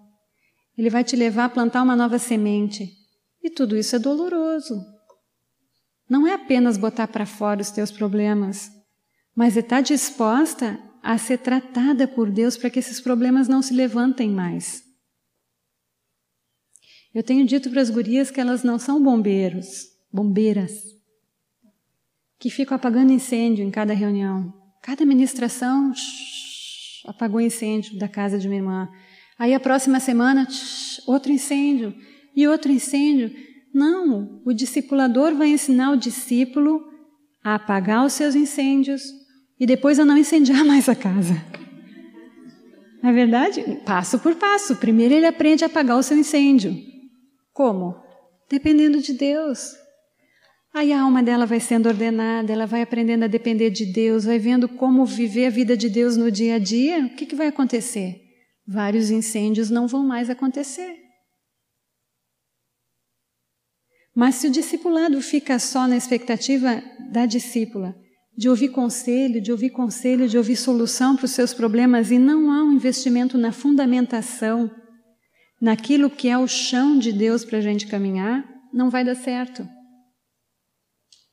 [0.78, 2.90] Ele vai te levar a plantar uma nova semente.
[3.44, 4.82] E tudo isso é doloroso.
[6.10, 8.77] Não é apenas botar para fora os teus problemas,
[9.38, 13.62] mas é estar tá disposta a ser tratada por Deus para que esses problemas não
[13.62, 14.84] se levantem mais.
[17.14, 20.72] Eu tenho dito para as gurias que elas não são bombeiros, bombeiras,
[22.40, 24.52] que ficam apagando incêndio em cada reunião.
[24.82, 28.90] Cada ministração, shh, apagou incêndio da casa de minha irmã.
[29.38, 31.96] Aí a próxima semana, shh, outro incêndio
[32.36, 33.32] e outro incêndio.
[33.72, 36.82] Não, o discipulador vai ensinar o discípulo
[37.44, 39.27] a apagar os seus incêndios
[39.60, 41.42] e depois a não incendiar mais a casa.
[43.02, 44.76] Na é verdade, passo por passo.
[44.76, 46.76] Primeiro ele aprende a apagar o seu incêndio.
[47.54, 47.96] Como?
[48.50, 49.76] Dependendo de Deus.
[50.74, 54.38] Aí a alma dela vai sendo ordenada, ela vai aprendendo a depender de Deus, vai
[54.38, 57.06] vendo como viver a vida de Deus no dia a dia.
[57.06, 58.22] O que, que vai acontecer?
[58.68, 60.98] Vários incêndios não vão mais acontecer.
[64.14, 67.96] Mas se o discipulado fica só na expectativa da discípula,
[68.38, 72.52] de ouvir conselho, de ouvir conselho, de ouvir solução para os seus problemas e não
[72.52, 74.70] há um investimento na fundamentação,
[75.60, 79.68] naquilo que é o chão de Deus para a gente caminhar, não vai dar certo.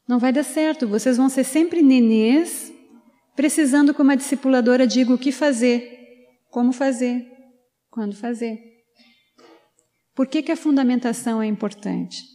[0.09, 0.89] Não vai dar certo.
[0.89, 2.73] Vocês vão ser sempre nenês,
[3.37, 5.87] precisando que uma discipuladora diga o que fazer,
[6.51, 7.27] como fazer,
[7.91, 8.59] quando fazer.
[10.15, 12.34] Por que, que a fundamentação é importante?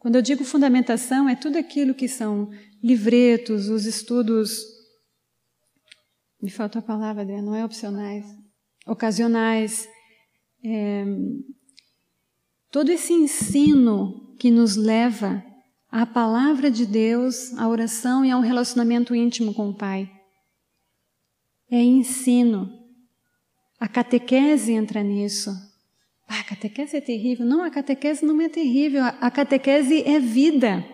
[0.00, 2.50] Quando eu digo fundamentação, é tudo aquilo que são
[2.82, 4.64] livretos, os estudos.
[6.42, 8.24] Me falta a palavra, Adriana, não é opcionais,
[8.86, 9.86] ocasionais.
[10.64, 11.04] É,
[12.70, 15.44] todo esse ensino que nos leva
[15.90, 20.10] à palavra de Deus, à oração e a um relacionamento íntimo com o Pai.
[21.70, 22.70] É ensino.
[23.78, 25.50] A catequese entra nisso.
[26.32, 27.44] Ah, a catequese é terrível.
[27.44, 29.02] Não, a catequese não é terrível.
[29.02, 30.86] A catequese é vida.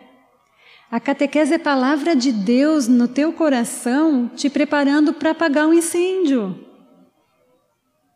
[0.91, 6.59] A catequese é palavra de Deus no teu coração, te preparando para apagar um incêndio.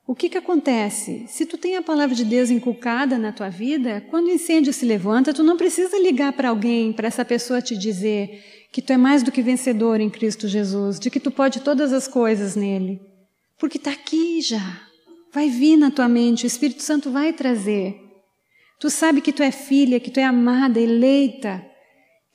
[0.06, 1.26] O que, que acontece?
[1.28, 4.86] Se tu tem a palavra de Deus inculcada na tua vida, quando o incêndio se
[4.86, 8.96] levanta, tu não precisa ligar para alguém, para essa pessoa te dizer que tu é
[8.96, 12.98] mais do que vencedor em Cristo Jesus, de que tu pode todas as coisas nele.
[13.58, 14.89] Porque está aqui já.
[15.32, 17.94] Vai vir na tua mente, o Espírito Santo vai trazer.
[18.80, 21.64] Tu sabe que tu é filha, que tu é amada, eleita,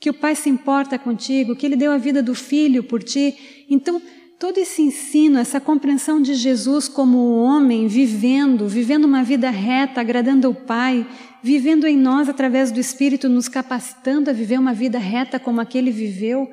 [0.00, 3.66] que o Pai se importa contigo, que Ele deu a vida do Filho por ti.
[3.68, 4.00] Então,
[4.38, 10.46] todo esse ensino, essa compreensão de Jesus como homem vivendo, vivendo uma vida reta, agradando
[10.46, 11.06] ao Pai,
[11.42, 15.90] vivendo em nós através do Espírito, nos capacitando a viver uma vida reta como aquele
[15.90, 16.48] viveu,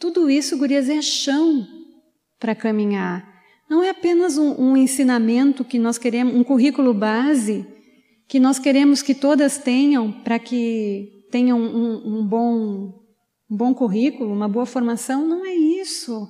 [0.00, 1.66] tudo isso, gurias, é chão
[2.38, 3.33] para caminhar.
[3.74, 7.66] Não é apenas um, um ensinamento que nós queremos, um currículo base
[8.28, 12.54] que nós queremos que todas tenham para que tenham um, um, bom,
[13.50, 15.26] um bom currículo, uma boa formação.
[15.26, 16.28] Não é isso.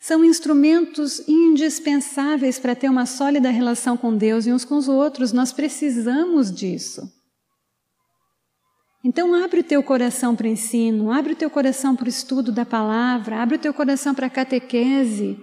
[0.00, 5.32] São instrumentos indispensáveis para ter uma sólida relação com Deus e uns com os outros.
[5.32, 7.08] Nós precisamos disso.
[9.04, 12.50] Então, abre o teu coração para o ensino, abre o teu coração para o estudo
[12.50, 15.38] da palavra, abre o teu coração para a catequese.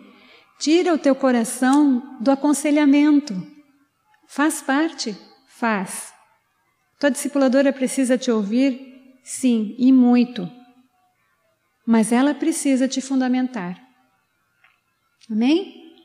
[0.60, 3.34] Tira o teu coração do aconselhamento.
[4.28, 5.18] Faz parte?
[5.48, 6.14] Faz.
[7.00, 9.20] Tua discipuladora precisa te ouvir?
[9.24, 10.52] Sim, e muito.
[11.86, 13.82] Mas ela precisa te fundamentar.
[15.32, 15.96] Amém?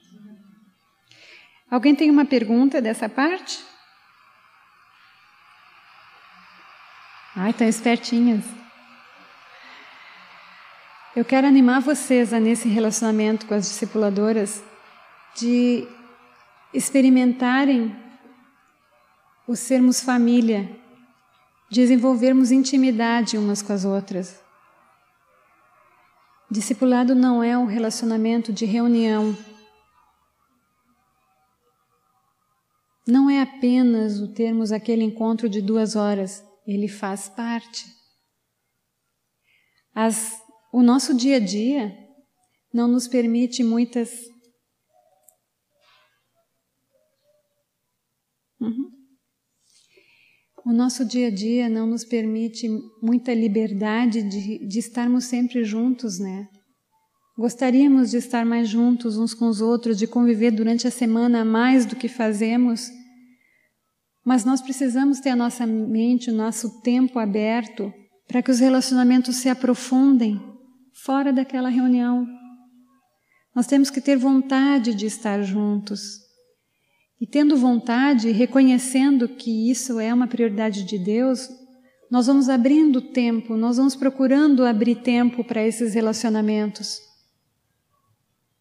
[1.68, 3.60] Alguém tem uma pergunta dessa parte?
[7.34, 8.44] Ai, estão espertinhas.
[11.14, 14.62] Eu quero animar vocês a, nesse relacionamento com as discipuladoras,
[15.36, 15.86] de
[16.72, 17.94] experimentarem
[19.46, 20.68] o sermos família,
[21.70, 24.42] desenvolvermos intimidade umas com as outras.
[26.50, 29.36] Discipulado não é um relacionamento de reunião.
[33.06, 37.84] não é apenas o termos aquele encontro de duas horas, ele faz parte.
[39.94, 40.42] As,
[40.74, 41.96] o nosso dia a dia
[42.72, 44.10] não nos permite muitas.
[48.60, 48.90] Uhum.
[50.66, 52.68] O nosso dia a dia não nos permite
[53.00, 56.48] muita liberdade de, de estarmos sempre juntos, né?
[57.38, 61.86] Gostaríamos de estar mais juntos uns com os outros, de conviver durante a semana mais
[61.86, 62.90] do que fazemos,
[64.26, 67.94] mas nós precisamos ter a nossa mente, o nosso tempo aberto
[68.26, 70.53] para que os relacionamentos se aprofundem
[71.02, 72.26] fora daquela reunião.
[73.54, 76.00] Nós temos que ter vontade de estar juntos.
[77.20, 81.48] E tendo vontade, reconhecendo que isso é uma prioridade de Deus,
[82.10, 87.00] nós vamos abrindo tempo, nós vamos procurando abrir tempo para esses relacionamentos.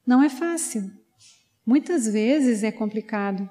[0.05, 0.89] Não é fácil.
[1.65, 3.49] Muitas vezes é complicado.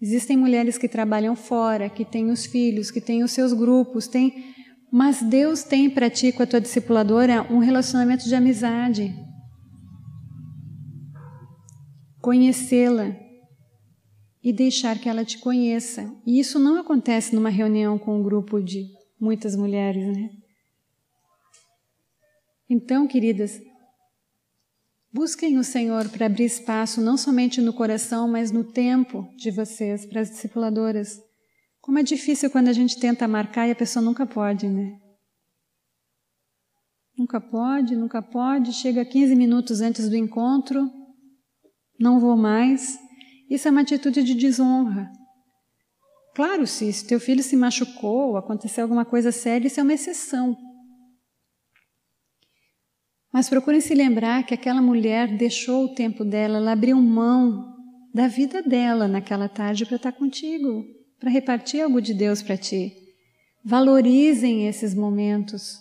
[0.00, 4.51] Existem mulheres que trabalham fora, que têm os filhos, que têm os seus grupos, têm...
[4.92, 9.14] mas Deus tem para ti, com a tua discipuladora, um relacionamento de amizade.
[12.20, 13.16] Conhecê-la
[14.44, 16.14] e deixar que ela te conheça.
[16.26, 18.86] E isso não acontece numa reunião com um grupo de
[19.18, 20.28] muitas mulheres, né?
[22.68, 23.60] Então, queridas,
[25.14, 30.06] Busquem o Senhor para abrir espaço não somente no coração, mas no tempo de vocês,
[30.06, 31.20] para as discipuladoras.
[31.82, 35.00] Como é difícil quando a gente tenta marcar e a pessoa nunca pode, né?
[37.18, 40.88] Nunca pode, nunca pode, chega 15 minutos antes do encontro,
[41.98, 42.98] não vou mais.
[43.50, 45.10] Isso é uma atitude de desonra.
[46.36, 50.56] Claro, se teu filho se machucou, aconteceu alguma coisa séria, isso é uma exceção.
[53.32, 57.74] Mas procurem se lembrar que aquela mulher deixou o tempo dela, ela abriu mão
[58.14, 60.84] da vida dela naquela tarde para estar contigo,
[61.22, 62.96] para repartir algo de Deus para ti.
[63.64, 65.78] Valorizem esses momentos.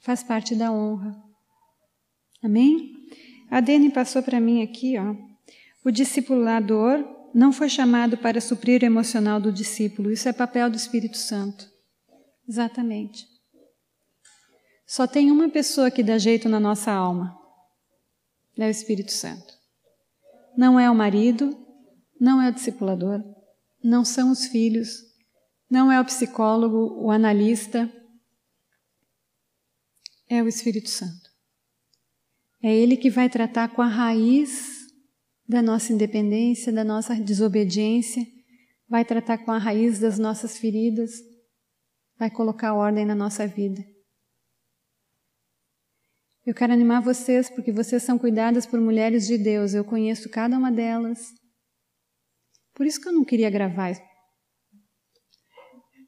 [0.00, 1.14] Faz parte da honra.
[2.42, 2.92] Amém?
[3.48, 5.14] A Dene passou para mim aqui, ó.
[5.84, 10.10] O discipulador não foi chamado para suprir o emocional do discípulo.
[10.10, 11.70] Isso é papel do Espírito Santo.
[12.48, 13.24] Exatamente.
[14.84, 17.38] Só tem uma pessoa que dá jeito na nossa alma:
[18.58, 19.54] é o Espírito Santo.
[20.56, 21.56] Não é o marido,
[22.20, 23.22] não é o discipulador,
[23.84, 25.02] não são os filhos,
[25.70, 27.92] não é o psicólogo, o analista.
[30.26, 31.30] É o Espírito Santo.
[32.62, 34.86] É Ele que vai tratar com a raiz
[35.46, 38.26] da nossa independência, da nossa desobediência,
[38.88, 41.10] vai tratar com a raiz das nossas feridas,
[42.18, 43.84] vai colocar ordem na nossa vida.
[46.46, 49.74] Eu quero animar vocês porque vocês são cuidadas por mulheres de Deus.
[49.74, 51.32] Eu conheço cada uma delas.
[52.74, 53.92] Por isso que eu não queria gravar.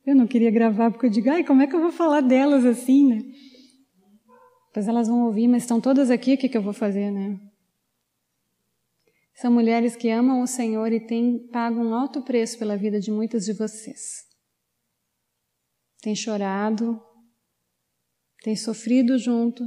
[0.05, 2.65] Eu não queria gravar porque eu digo, ai, como é que eu vou falar delas
[2.65, 3.19] assim, né?
[4.73, 7.41] Pois elas vão ouvir, mas estão todas aqui, o que, que eu vou fazer, né?
[9.35, 13.11] São mulheres que amam o Senhor e têm pago um alto preço pela vida de
[13.11, 14.27] muitas de vocês.
[16.01, 17.01] Têm chorado,
[18.43, 19.65] têm sofrido junto,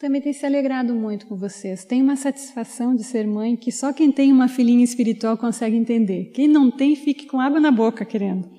[0.00, 1.84] também tem se alegrado muito com vocês.
[1.84, 6.32] Tem uma satisfação de ser mãe que só quem tem uma filhinha espiritual consegue entender.
[6.32, 8.50] Quem não tem, fique com água na boca querendo.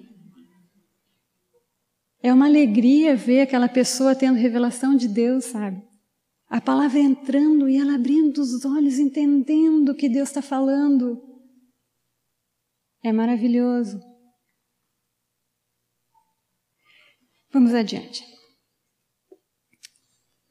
[2.22, 5.82] É uma alegria ver aquela pessoa tendo revelação de Deus, sabe?
[6.48, 11.20] A palavra entrando e ela abrindo os olhos, entendendo o que Deus está falando.
[13.04, 14.00] É maravilhoso.
[17.52, 18.30] Vamos adiante.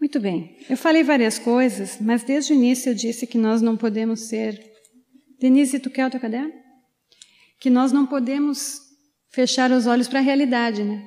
[0.01, 0.57] Muito bem.
[0.69, 4.59] Eu falei várias coisas, mas desde o início eu disse que nós não podemos ser.
[5.39, 6.53] Denise, tu quer o teu caderno?
[7.61, 8.81] Que nós não podemos
[9.31, 11.07] fechar os olhos para a realidade, né?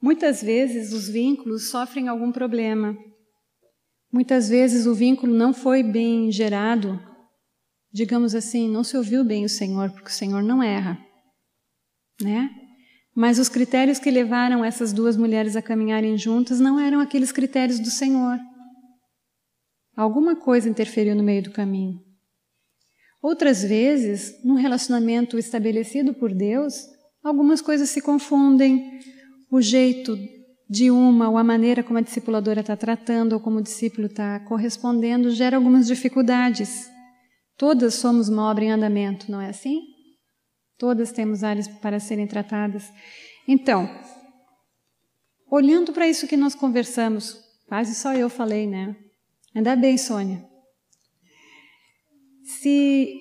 [0.00, 2.96] Muitas vezes os vínculos sofrem algum problema.
[4.12, 7.00] Muitas vezes o vínculo não foi bem gerado.
[7.92, 10.98] Digamos assim, não se ouviu bem o Senhor, porque o Senhor não erra,
[12.20, 12.48] né?
[13.14, 17.78] Mas os critérios que levaram essas duas mulheres a caminharem juntas não eram aqueles critérios
[17.78, 18.38] do Senhor.
[19.96, 22.00] Alguma coisa interferiu no meio do caminho.
[23.22, 26.74] Outras vezes, num relacionamento estabelecido por Deus,
[27.22, 29.00] algumas coisas se confundem.
[29.50, 30.18] O jeito
[30.68, 34.40] de uma ou a maneira como a discipuladora está tratando ou como o discípulo está
[34.40, 36.90] correspondendo gera algumas dificuldades.
[37.56, 39.93] Todas somos uma obra em andamento, não é assim?
[40.78, 42.92] Todas temos áreas para serem tratadas.
[43.46, 43.88] Então,
[45.50, 48.96] olhando para isso que nós conversamos, quase só eu falei, né?
[49.54, 50.44] Ainda bem, Sônia.
[52.42, 53.14] Se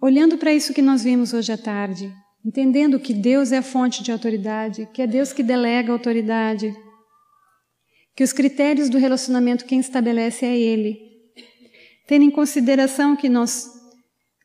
[0.00, 2.12] olhando para isso que nós vimos hoje à tarde,
[2.44, 6.74] entendendo que Deus é a fonte de autoridade, que é Deus que delega autoridade,
[8.14, 10.98] que os critérios do relacionamento quem estabelece é Ele,
[12.06, 13.75] tendo em consideração que nós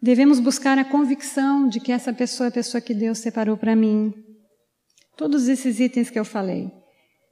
[0.01, 3.75] devemos buscar a convicção de que essa pessoa é a pessoa que Deus separou para
[3.75, 4.13] mim.
[5.15, 6.71] Todos esses itens que eu falei.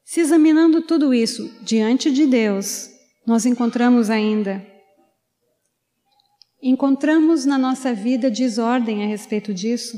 [0.05, 2.89] Se examinando tudo isso diante de Deus,
[3.25, 4.65] nós encontramos ainda
[6.61, 9.97] encontramos na nossa vida desordem a respeito disso?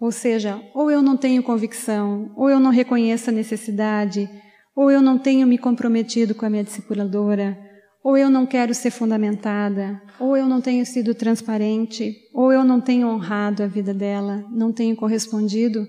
[0.00, 4.28] Ou seja, ou eu não tenho convicção, ou eu não reconheço a necessidade,
[4.74, 7.58] ou eu não tenho me comprometido com a minha discipuladora,
[8.02, 12.80] ou eu não quero ser fundamentada, ou eu não tenho sido transparente, ou eu não
[12.80, 15.86] tenho honrado a vida dela, não tenho correspondido.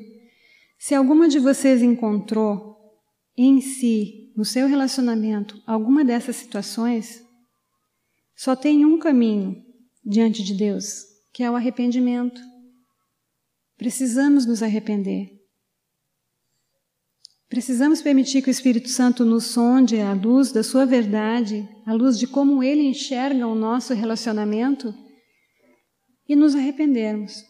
[0.78, 2.78] Se alguma de vocês encontrou
[3.36, 7.24] em si, no seu relacionamento, alguma dessas situações,
[8.36, 9.64] só tem um caminho
[10.05, 11.03] diante de Deus,
[11.34, 12.41] que é o arrependimento.
[13.78, 15.43] Precisamos nos arrepender.
[17.50, 22.18] Precisamos permitir que o Espírito Santo nos sonde à luz da sua verdade, à luz
[22.18, 24.94] de como ele enxerga o nosso relacionamento
[26.28, 27.44] e nos arrependermos.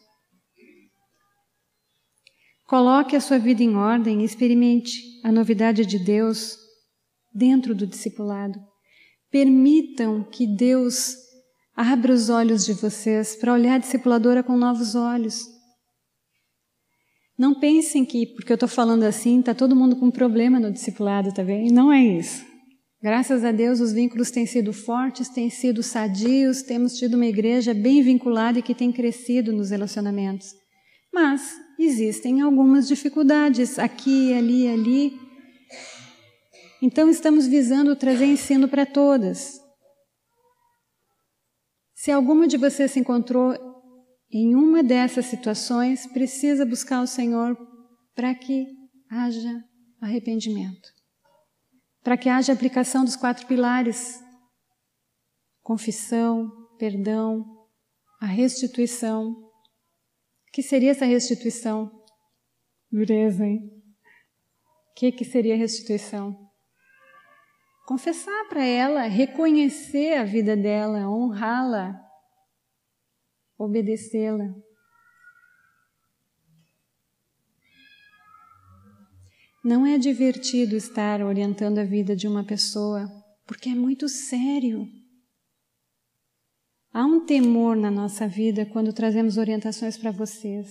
[2.68, 6.58] Coloque a sua vida em ordem e experimente a novidade de Deus
[7.34, 8.60] dentro do discipulado.
[9.30, 11.16] Permitam que Deus
[11.76, 15.53] abra os olhos de vocês para olhar a discipuladora com novos olhos.
[17.38, 21.34] Não pensem que, porque eu estou falando assim, está todo mundo com problema no discipulado,
[21.34, 21.74] tá vendo?
[21.74, 22.46] Não é isso.
[23.02, 27.74] Graças a Deus, os vínculos têm sido fortes, têm sido sadios, temos tido uma igreja
[27.74, 30.54] bem vinculada e que tem crescido nos relacionamentos.
[31.14, 35.20] Mas existem algumas dificuldades aqui, ali, ali.
[36.82, 39.60] Então, estamos visando trazer ensino para todas.
[41.94, 43.73] Se alguma de vocês se encontrou
[44.34, 47.56] em uma dessas situações, precisa buscar o Senhor
[48.16, 48.66] para que
[49.08, 49.64] haja
[50.02, 50.90] arrependimento,
[52.04, 54.20] para que haja aplicação dos quatro pilares:
[55.62, 57.46] confissão, perdão,
[58.20, 59.30] a restituição.
[59.32, 61.92] O que seria essa restituição?
[62.92, 63.60] Dureza, hein?
[64.90, 66.40] O que, que seria restituição?
[67.86, 72.00] Confessar para ela, reconhecer a vida dela, honrá-la,
[73.64, 74.54] obedecê-la.
[79.64, 83.10] Não é divertido estar orientando a vida de uma pessoa,
[83.48, 84.86] porque é muito sério.
[86.94, 90.68] Há um temor na nossa vida quando trazemos orientações para vocês.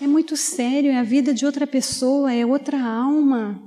[0.00, 3.62] É muito sério, é a vida de outra pessoa, é outra alma.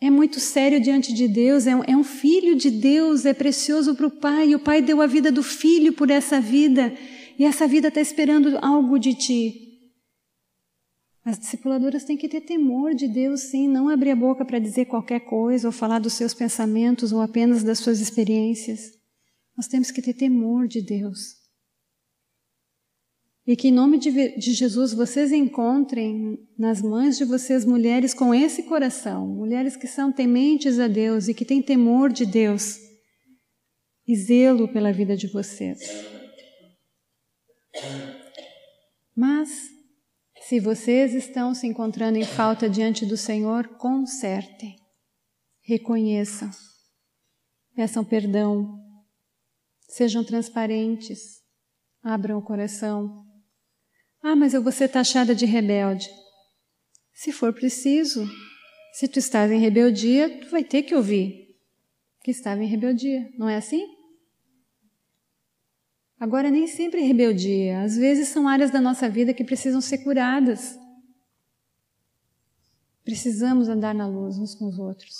[0.00, 3.94] É muito sério diante de Deus, é um, é um filho de Deus, é precioso
[3.94, 6.92] para o Pai, e o Pai deu a vida do filho por essa vida.
[7.38, 9.68] E essa vida está esperando algo de ti.
[11.24, 14.86] As discipuladoras têm que ter temor de Deus, sim, não abrir a boca para dizer
[14.86, 18.98] qualquer coisa ou falar dos seus pensamentos ou apenas das suas experiências.
[19.56, 21.36] Nós temos que ter temor de Deus.
[23.46, 28.34] E que em nome de, de Jesus vocês encontrem nas mães de vocês mulheres com
[28.34, 32.78] esse coração, mulheres que são tementes a Deus e que têm temor de Deus
[34.06, 36.17] e zelo pela vida de vocês.
[39.16, 39.50] Mas,
[40.42, 44.76] se vocês estão se encontrando em falta diante do Senhor, consertem,
[45.62, 46.50] reconheçam,
[47.74, 48.78] peçam perdão,
[49.88, 51.42] sejam transparentes,
[52.02, 53.26] abram o coração.
[54.22, 56.08] Ah, mas eu vou ser taxada de rebelde.
[57.12, 58.28] Se for preciso,
[58.92, 61.48] se tu estás em rebeldia, tu vai ter que ouvir
[62.22, 63.97] que estava em rebeldia, não é assim?
[66.20, 69.98] Agora, nem sempre é rebeldia, às vezes são áreas da nossa vida que precisam ser
[69.98, 70.76] curadas.
[73.04, 75.14] Precisamos andar na luz uns com os outros.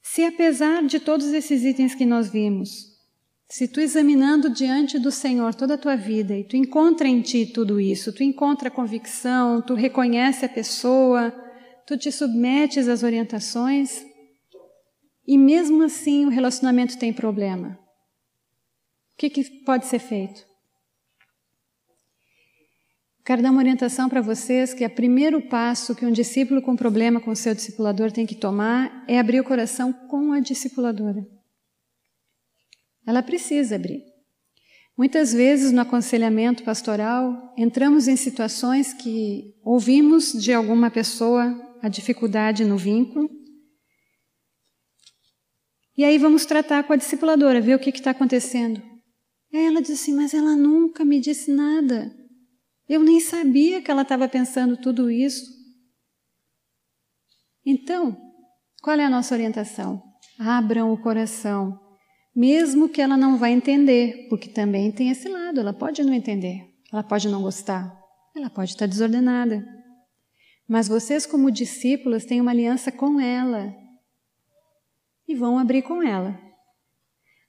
[0.00, 2.94] Se apesar de todos esses itens que nós vimos,
[3.48, 7.44] se tu examinando diante do Senhor toda a tua vida e tu encontra em ti
[7.44, 11.32] tudo isso, tu encontra a convicção, tu reconhece a pessoa,
[11.84, 14.04] tu te submetes às orientações,
[15.26, 17.78] e mesmo assim o relacionamento tem problema.
[19.14, 20.44] O que, que pode ser feito?
[23.24, 27.20] Quero dar uma orientação para vocês que o primeiro passo que um discípulo com problema
[27.20, 31.26] com seu discipulador tem que tomar é abrir o coração com a discipuladora.
[33.06, 34.02] Ela precisa abrir.
[34.96, 42.64] Muitas vezes no aconselhamento pastoral entramos em situações que ouvimos de alguma pessoa a dificuldade
[42.64, 43.30] no vínculo
[45.96, 48.82] e aí vamos tratar com a discipuladora, ver o que está acontecendo.
[49.52, 52.12] Aí ela disse assim: Mas ela nunca me disse nada.
[52.88, 55.44] Eu nem sabia que ela estava pensando tudo isso.
[57.64, 58.16] Então,
[58.82, 60.02] qual é a nossa orientação?
[60.38, 61.78] Abram o coração,
[62.34, 66.60] mesmo que ela não vá entender, porque também tem esse lado, ela pode não entender,
[66.92, 67.96] ela pode não gostar,
[68.36, 69.64] ela pode estar desordenada.
[70.68, 73.72] Mas vocês, como discípulos, têm uma aliança com ela
[75.34, 76.38] vão abrir com ela.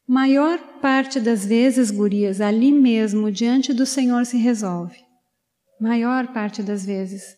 [0.08, 5.04] Maior parte das vezes, gurias, ali mesmo, diante do Senhor se resolve.
[5.80, 7.36] Maior parte das vezes.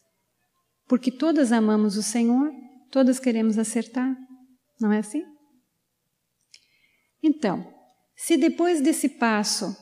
[0.87, 2.51] Porque todas amamos o Senhor,
[2.91, 4.15] todas queremos acertar.
[4.79, 5.23] Não é assim?
[7.23, 7.65] Então,
[8.15, 9.75] se depois desse passo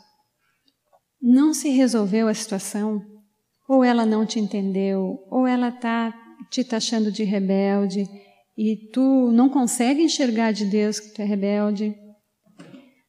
[1.21, 3.01] não se resolveu a situação,
[3.67, 6.13] ou ela não te entendeu, ou ela está
[6.51, 8.05] te taxando de rebelde
[8.57, 11.95] e tu não consegue enxergar de Deus que tu é rebelde,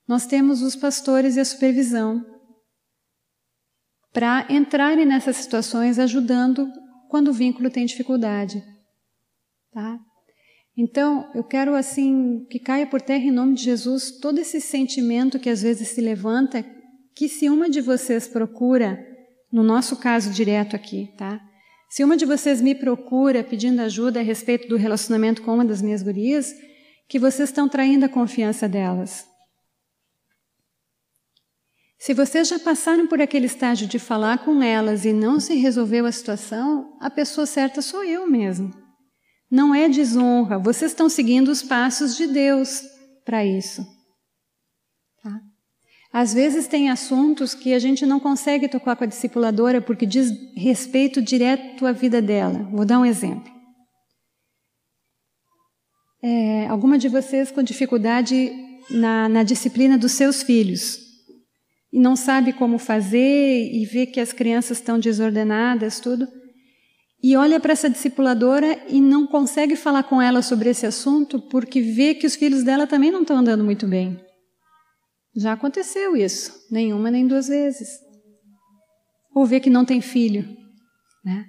[0.06, 2.24] nós temos os pastores e a supervisão
[4.12, 6.68] para entrarem nessas situações ajudando
[7.09, 8.62] quando o vínculo tem dificuldade.
[9.73, 9.98] Tá?
[10.77, 15.39] Então, eu quero assim que caia por terra em nome de Jesus todo esse sentimento
[15.39, 16.64] que às vezes se levanta,
[17.14, 18.98] que se uma de vocês procura,
[19.51, 21.40] no nosso caso direto aqui, tá?
[21.88, 25.80] Se uma de vocês me procura pedindo ajuda a respeito do relacionamento com uma das
[25.80, 26.54] minhas gurias,
[27.08, 29.26] que vocês estão traindo a confiança delas.
[31.98, 36.06] Se vocês já passaram por aquele estágio de falar com elas e não se resolveu
[36.06, 38.72] a situação, a pessoa certa sou eu mesmo.
[39.50, 42.82] Não é desonra, vocês estão seguindo os passos de Deus
[43.24, 43.95] para isso.
[46.12, 50.30] Às vezes tem assuntos que a gente não consegue tocar com a discipuladora porque diz
[50.56, 52.68] respeito direto à vida dela.
[52.72, 53.52] Vou dar um exemplo.
[56.22, 58.50] É, alguma de vocês com dificuldade
[58.90, 61.06] na, na disciplina dos seus filhos
[61.92, 66.26] e não sabe como fazer e vê que as crianças estão desordenadas, tudo.
[67.22, 71.80] E olha para essa discipuladora e não consegue falar com ela sobre esse assunto porque
[71.80, 74.26] vê que os filhos dela também não estão andando muito bem.
[75.36, 78.00] Já aconteceu isso, nenhuma nem duas vezes.
[79.34, 80.48] Ou vê que não tem filho,
[81.22, 81.46] né?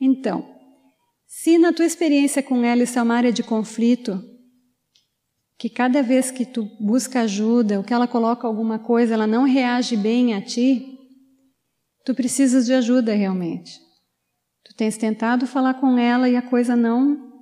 [0.00, 0.48] Então,
[1.26, 4.22] se na tua experiência com ela isso é uma área de conflito,
[5.58, 9.42] que cada vez que tu busca ajuda, ou que ela coloca alguma coisa, ela não
[9.42, 10.96] reage bem a ti,
[12.04, 13.80] tu precisas de ajuda realmente.
[14.64, 17.32] Tu tens tentado falar com ela e a coisa não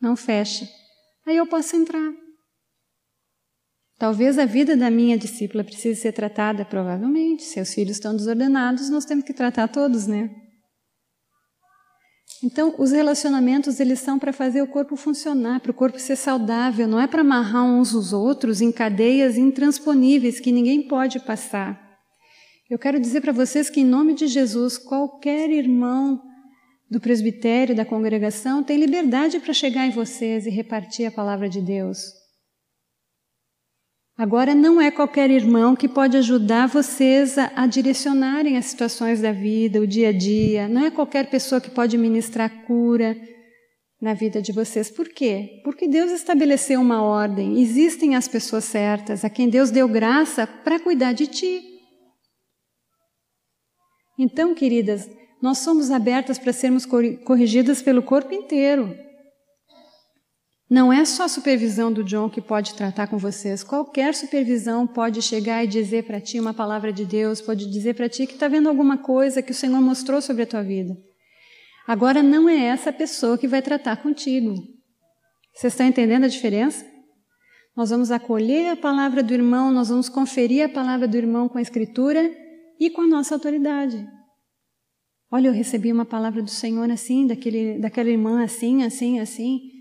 [0.00, 0.68] não fecha.
[1.26, 2.23] Aí eu posso entrar.
[3.98, 7.44] Talvez a vida da minha discípula precise ser tratada, provavelmente.
[7.44, 10.30] Seus filhos estão desordenados, nós temos que tratar todos, né?
[12.42, 16.86] Então, os relacionamentos eles são para fazer o corpo funcionar, para o corpo ser saudável,
[16.86, 21.80] não é para amarrar uns os outros em cadeias intransponíveis que ninguém pode passar.
[22.68, 26.20] Eu quero dizer para vocês que, em nome de Jesus, qualquer irmão
[26.90, 31.62] do presbitério, da congregação, tem liberdade para chegar em vocês e repartir a palavra de
[31.62, 32.23] Deus.
[34.16, 39.32] Agora, não é qualquer irmão que pode ajudar vocês a, a, direcionarem as situações da
[39.32, 40.68] vida, o dia a dia.
[40.68, 43.16] Não é qualquer pessoa que pode ministrar cura
[44.00, 44.88] na vida de vocês.
[44.88, 45.60] Por quê?
[45.64, 47.60] Porque Deus estabeleceu uma ordem.
[47.60, 51.62] Existem as pessoas certas, a quem Deus deu graça para cuidar de ti.
[54.16, 55.10] Então, queridas,
[55.42, 58.96] nós somos abertas para sermos corrigidas pelo corpo inteiro.
[60.68, 63.62] Não é só a supervisão do John que pode tratar com vocês.
[63.62, 68.08] Qualquer supervisão pode chegar e dizer para ti uma palavra de Deus, pode dizer para
[68.08, 70.96] ti que está vendo alguma coisa que o Senhor mostrou sobre a tua vida.
[71.86, 74.54] Agora, não é essa pessoa que vai tratar contigo.
[75.54, 76.84] Vocês estão entendendo a diferença?
[77.76, 81.58] Nós vamos acolher a palavra do irmão, nós vamos conferir a palavra do irmão com
[81.58, 82.30] a Escritura
[82.80, 84.06] e com a nossa autoridade.
[85.30, 89.73] Olha, eu recebi uma palavra do Senhor assim, daquele, daquela irmã assim, assim, assim.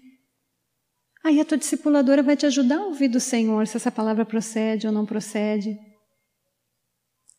[1.24, 4.86] Aí a tua discipuladora vai te ajudar a ouvir do Senhor se essa palavra procede
[4.86, 5.78] ou não procede.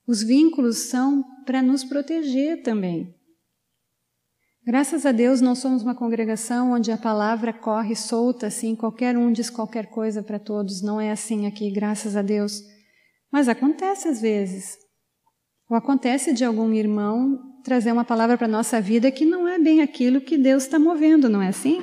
[0.06, 3.14] Os vínculos são para nos proteger também.
[4.66, 9.30] Graças a Deus não somos uma congregação onde a palavra corre solta assim, qualquer um
[9.30, 12.62] diz qualquer coisa para todos, não é assim aqui, graças a Deus.
[13.30, 14.78] Mas acontece às vezes.
[15.68, 19.58] Ou acontece de algum irmão trazer uma palavra para a nossa vida que não é
[19.58, 21.82] bem aquilo que Deus está movendo, não é assim?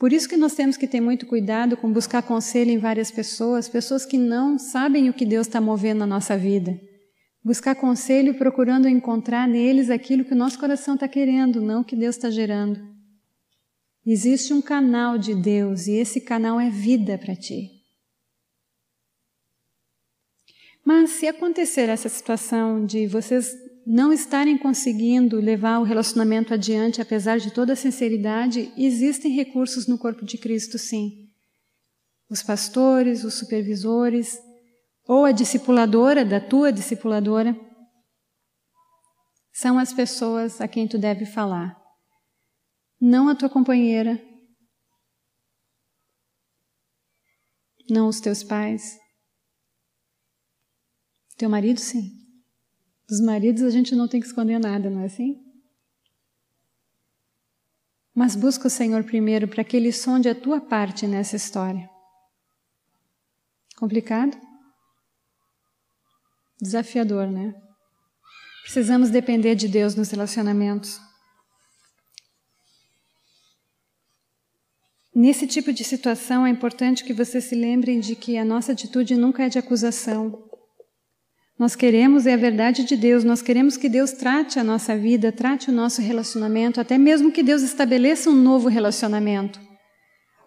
[0.00, 3.68] Por isso que nós temos que ter muito cuidado com buscar conselho em várias pessoas,
[3.68, 6.80] pessoas que não sabem o que Deus está movendo na nossa vida.
[7.44, 11.94] Buscar conselho procurando encontrar neles aquilo que o nosso coração está querendo, não o que
[11.94, 12.80] Deus está gerando.
[14.06, 17.68] Existe um canal de Deus e esse canal é vida para ti.
[20.82, 23.54] Mas se acontecer essa situação de vocês
[23.86, 29.98] não estarem conseguindo levar o relacionamento adiante, apesar de toda a sinceridade, existem recursos no
[29.98, 31.28] corpo de Cristo, sim.
[32.28, 34.38] Os pastores, os supervisores,
[35.06, 37.58] ou a discipuladora da tua discipuladora,
[39.52, 41.76] são as pessoas a quem tu deve falar.
[43.00, 44.22] Não a tua companheira,
[47.88, 48.98] não os teus pais.
[51.36, 52.19] Teu marido, sim.
[53.10, 55.44] Dos maridos a gente não tem que esconder nada, não é assim?
[58.14, 61.90] Mas busca o Senhor primeiro para que Ele sonde a tua parte nessa história.
[63.76, 64.40] Complicado?
[66.62, 67.52] Desafiador, né?
[68.62, 71.00] Precisamos depender de Deus nos relacionamentos.
[75.12, 79.16] Nesse tipo de situação, é importante que vocês se lembrem de que a nossa atitude
[79.16, 80.49] nunca é de acusação.
[81.60, 85.30] Nós queremos é a verdade de Deus, nós queremos que Deus trate a nossa vida,
[85.30, 89.60] trate o nosso relacionamento, até mesmo que Deus estabeleça um novo relacionamento.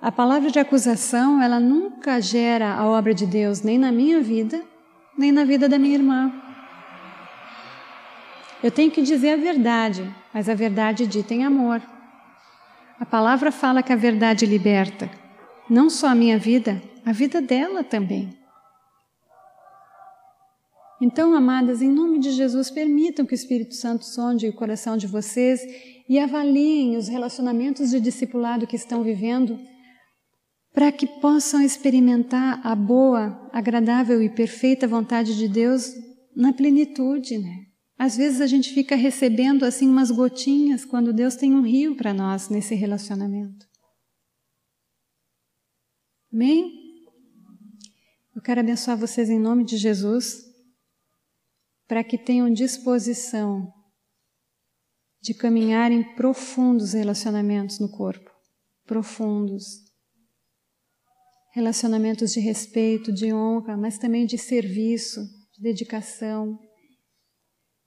[0.02, 4.60] A palavra de acusação, ela nunca gera a obra de Deus, nem na minha vida,
[5.15, 6.34] nem na vida da minha irmã.
[8.64, 11.80] Eu tenho que dizer a verdade, mas a verdade dita em amor.
[12.99, 15.11] A palavra fala que a verdade liberta,
[15.69, 18.43] não só a minha vida, a vida dela também.
[21.05, 25.05] Então, amadas, em nome de Jesus, permitam que o Espírito Santo sonde o coração de
[25.05, 25.59] vocês
[26.07, 29.59] e avaliem os relacionamentos de discipulado que estão vivendo,
[30.71, 35.93] para que possam experimentar a boa, agradável e perfeita vontade de Deus
[36.34, 37.65] na plenitude, né?
[37.99, 42.13] Às vezes a gente fica recebendo assim umas gotinhas quando Deus tem um rio para
[42.13, 43.67] nós nesse relacionamento.
[46.34, 46.71] Amém?
[48.34, 50.52] Eu quero abençoar vocês em nome de Jesus
[51.88, 53.72] para que tenham disposição
[55.22, 58.34] de caminhar em profundos relacionamentos no corpo
[58.85, 59.64] profundos.
[61.53, 65.22] Relacionamentos de respeito, de honra, mas também de serviço,
[65.53, 66.57] de dedicação.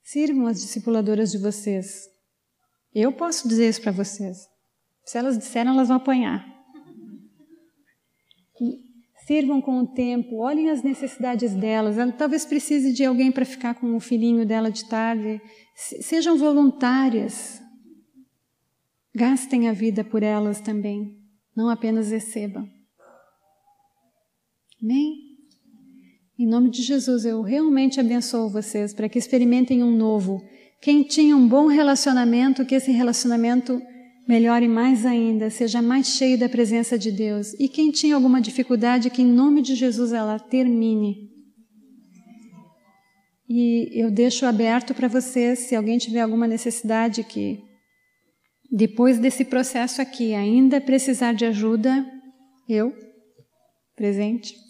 [0.04, 2.04] Sirvam as discipuladoras de vocês.
[2.94, 4.38] Eu posso dizer isso para vocês.
[5.04, 6.44] Se elas disseram, elas vão apanhar.
[9.26, 11.98] Sirvam com o tempo, olhem as necessidades delas.
[11.98, 15.40] Ela talvez precise de alguém para ficar com o filhinho dela de tarde.
[15.74, 17.60] Sejam voluntárias.
[19.12, 21.16] Gastem a vida por elas também,
[21.56, 22.70] não apenas recebam.
[24.80, 25.26] Amém?
[26.38, 30.40] Em nome de Jesus, eu realmente abençoo vocês para que experimentem um novo.
[30.80, 33.82] Quem tinha um bom relacionamento, que esse relacionamento
[34.26, 37.54] melhore mais ainda, seja mais cheio da presença de Deus.
[37.58, 41.30] E quem tinha alguma dificuldade, que em nome de Jesus ela termine.
[43.48, 47.62] E eu deixo aberto para vocês, se alguém tiver alguma necessidade que
[48.70, 52.04] depois desse processo aqui ainda precisar de ajuda,
[52.68, 52.92] eu
[53.94, 54.66] presente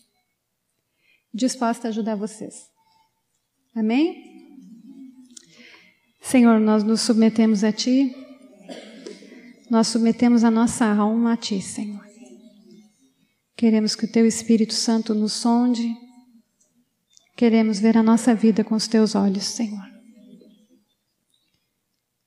[1.36, 2.54] disposta a ajudar vocês.
[3.74, 4.24] Amém?
[6.20, 8.14] Senhor, nós nos submetemos a Ti,
[9.70, 12.04] nós submetemos a nossa alma a Ti, Senhor.
[13.56, 15.96] Queremos que o Teu Espírito Santo nos sonde,
[17.36, 19.84] queremos ver a nossa vida com os Teus olhos, Senhor.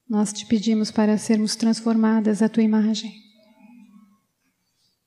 [0.10, 3.14] Nós te pedimos para sermos transformadas à Tua imagem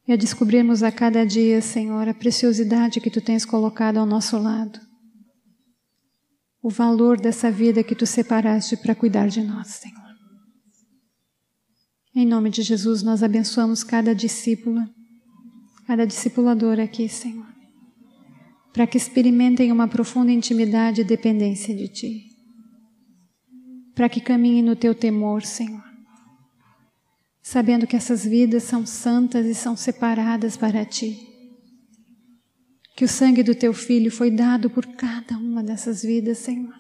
[0.06, 4.38] e a descobrirmos a cada dia, Senhor, a preciosidade que Tu tens colocado ao nosso
[4.38, 4.80] lado,
[6.62, 10.01] o valor dessa vida que Tu separaste para cuidar de nós, Senhor.
[12.14, 14.88] Em nome de Jesus, nós abençoamos cada discípula,
[15.86, 17.46] cada discipuladora aqui, Senhor,
[18.72, 22.26] para que experimentem uma profunda intimidade e dependência de Ti,
[23.94, 25.92] para que caminhem no Teu temor, Senhor
[27.42, 31.28] sabendo que essas vidas são santas e são separadas para ti.
[32.96, 36.74] Que o sangue do teu filho foi dado por cada uma dessas vidas, Senhor.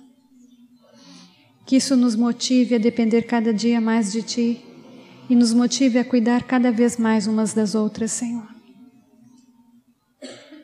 [1.66, 4.60] Que isso nos motive a depender cada dia mais de ti
[5.28, 8.48] e nos motive a cuidar cada vez mais umas das outras, Senhor.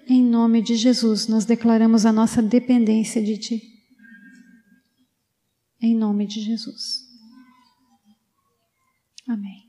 [0.06, 3.62] Em nome de Jesus, nós declaramos a nossa dependência de ti.
[5.80, 7.06] Em nome de Jesus.
[9.28, 9.68] Amém.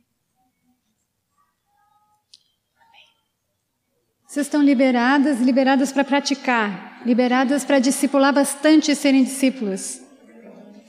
[4.30, 9.99] Vocês estão liberadas, liberadas para praticar, liberadas para discipular bastante e serem discípulos.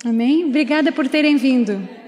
[0.04, 0.44] Amém?
[0.44, 1.99] Obrigada por terem vindo.